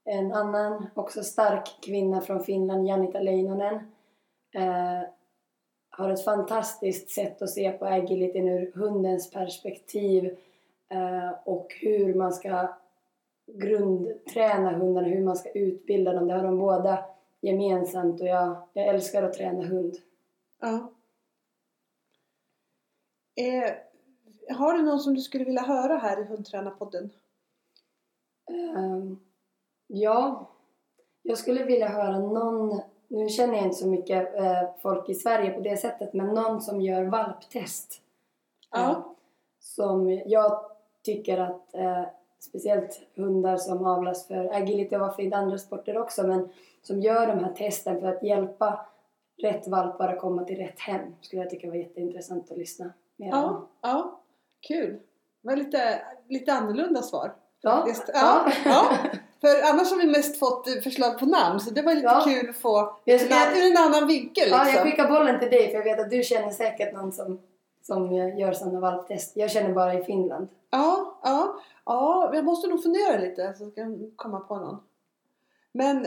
en 0.05 0.33
annan 0.33 0.87
också 0.95 1.23
stark 1.23 1.69
kvinna 1.83 2.21
från 2.21 2.41
Finland, 2.45 2.87
Janita 2.87 3.21
Leinonen, 3.21 3.75
eh, 4.55 5.01
har 6.01 6.11
ett 6.11 6.25
fantastiskt 6.25 7.11
sätt 7.11 7.43
att 7.43 7.51
se 7.51 7.73
på 7.73 7.87
agilityn 7.87 8.49
ur 8.49 8.73
hundens 8.75 9.31
perspektiv 9.31 10.39
eh, 10.89 11.31
och 11.45 11.75
hur 11.81 12.15
man 12.15 12.33
ska 12.33 12.69
grundträna 13.47 14.73
hundarna, 14.73 15.09
hur 15.09 15.25
man 15.25 15.37
ska 15.37 15.51
utbilda 15.51 16.13
dem. 16.13 16.29
Det 16.29 16.35
har 16.35 16.45
de 16.45 16.59
båda 16.59 17.05
gemensamt 17.41 18.21
och 18.21 18.27
jag, 18.27 18.57
jag 18.73 18.87
älskar 18.87 19.23
att 19.23 19.33
träna 19.33 19.67
hund. 19.67 19.97
Ja. 20.61 20.93
Eh, 23.35 23.73
har 24.57 24.73
du 24.73 24.83
någon 24.83 25.01
som 25.01 25.15
du 25.15 25.21
skulle 25.21 25.45
vilja 25.45 25.63
höra 25.63 25.97
här 25.97 26.21
i 26.21 26.25
Hundtränarpodden? 26.25 27.11
Ehm, 28.51 29.19
ja, 29.87 30.51
jag 31.23 31.39
skulle 31.39 31.65
vilja 31.65 31.89
höra 31.89 32.19
någon, 32.19 32.81
nu 33.11 33.29
känner 33.29 33.55
jag 33.55 33.65
inte 33.65 33.77
så 33.77 33.89
mycket 33.89 34.37
eh, 34.39 34.63
folk 34.83 35.09
i 35.09 35.15
Sverige 35.15 35.51
på 35.51 35.61
det 35.61 35.77
sättet, 35.77 36.13
men 36.13 36.27
någon 36.27 36.61
som 36.61 36.81
gör 36.81 37.05
valptest. 37.05 38.03
Ja. 38.71 39.15
Som 39.59 40.23
jag 40.27 40.65
tycker 41.05 41.39
att 41.39 41.75
eh, 41.75 42.05
speciellt 42.41 43.01
hundar 43.15 43.57
som 43.57 43.87
avlas 43.87 44.27
för 44.27 44.55
agility 44.55 44.97
och 44.97 45.01
varför 45.01 45.23
inte 45.23 45.37
andra 45.37 45.59
sporter 45.59 45.99
också, 45.99 46.27
men 46.27 46.49
som 46.83 47.01
gör 47.01 47.27
de 47.27 47.45
här 47.45 47.53
testen 47.53 48.01
för 48.01 48.07
att 48.07 48.23
hjälpa 48.23 48.87
rätt 49.43 49.69
valpar 49.69 50.09
att 50.09 50.21
komma 50.21 50.45
till 50.45 50.57
rätt 50.57 50.81
hem. 50.81 51.15
Skulle 51.21 51.43
jag 51.43 51.51
tycka 51.51 51.69
var 51.69 51.77
jätteintressant 51.77 52.51
att 52.51 52.59
lyssna 52.59 52.93
mer 53.17 53.27
om. 53.27 53.33
Ja, 53.33 53.69
ja. 53.81 54.21
Kul. 54.61 55.01
Det 55.43 55.49
var 55.49 55.57
lite, 55.57 56.03
lite 56.29 56.53
annorlunda 56.53 57.03
svar. 57.03 57.35
Ja. 57.61 57.89
Ja, 58.15 58.53
ja. 58.65 58.91
För 59.41 59.63
annars 59.73 59.91
har 59.91 59.99
vi 59.99 60.07
mest 60.07 60.39
fått 60.39 60.83
förslag 60.83 61.19
på 61.19 61.27
namn 61.27 61.61
så 61.61 61.71
det 61.71 61.83
var 61.83 61.95
lite 61.95 62.07
Ja. 62.07 62.23
kul 62.25 62.51
att 62.51 62.57
få 62.57 62.97
Jag 63.05 63.15
ur 63.21 63.25
ska- 63.27 63.35
en, 63.35 63.57
ur 63.63 63.71
en 63.71 63.77
annan 63.77 64.07
vinkel 64.09 64.49
Ja, 64.51 64.57
liksom. 64.65 64.75
jag 64.75 64.83
skickar 64.85 65.09
bollen 65.09 65.41
till 65.41 65.51
dig 65.51 65.67
för 65.69 65.75
jag 65.77 65.85
vet 65.85 66.01
att 66.01 66.11
du 66.11 66.23
känner 66.23 66.51
säkert 66.51 66.95
någon 66.95 67.13
som, 67.13 67.41
som 67.83 68.13
gör 68.15 68.53
sådana 68.53 68.81
valptest. 68.81 69.33
Jag 69.37 69.51
känner 69.51 69.73
bara 69.73 69.95
i 69.95 70.05
Finland. 70.05 70.49
Ja, 70.71 71.19
ja, 71.23 71.61
ja, 71.85 72.31
jag 72.35 72.45
måste 72.45 72.69
nog 72.69 72.83
fundera 72.83 73.19
lite 73.19 73.55
så 73.59 73.71
ska 73.71 73.81
jag 73.81 74.11
komma 74.17 74.41
på 74.41 74.57
någon. 74.57 74.79
Men 75.73 76.07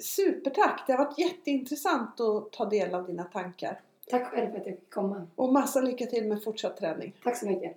supertack! 0.00 0.84
Det 0.86 0.92
har 0.92 1.04
varit 1.04 1.18
jätteintressant 1.18 2.20
att 2.20 2.52
ta 2.52 2.64
del 2.64 2.94
av 2.94 3.06
dina 3.06 3.24
tankar. 3.24 3.80
Tack 4.10 4.26
själv 4.30 4.50
för 4.50 4.58
att 4.58 4.66
jag 4.66 4.76
fick 4.78 4.90
komma. 4.94 5.26
Och 5.36 5.52
massa 5.52 5.80
lycka 5.80 6.06
till 6.06 6.28
med 6.28 6.42
fortsatt 6.44 6.76
träning. 6.76 7.12
Tack 7.24 7.36
så 7.36 7.46
mycket. 7.46 7.76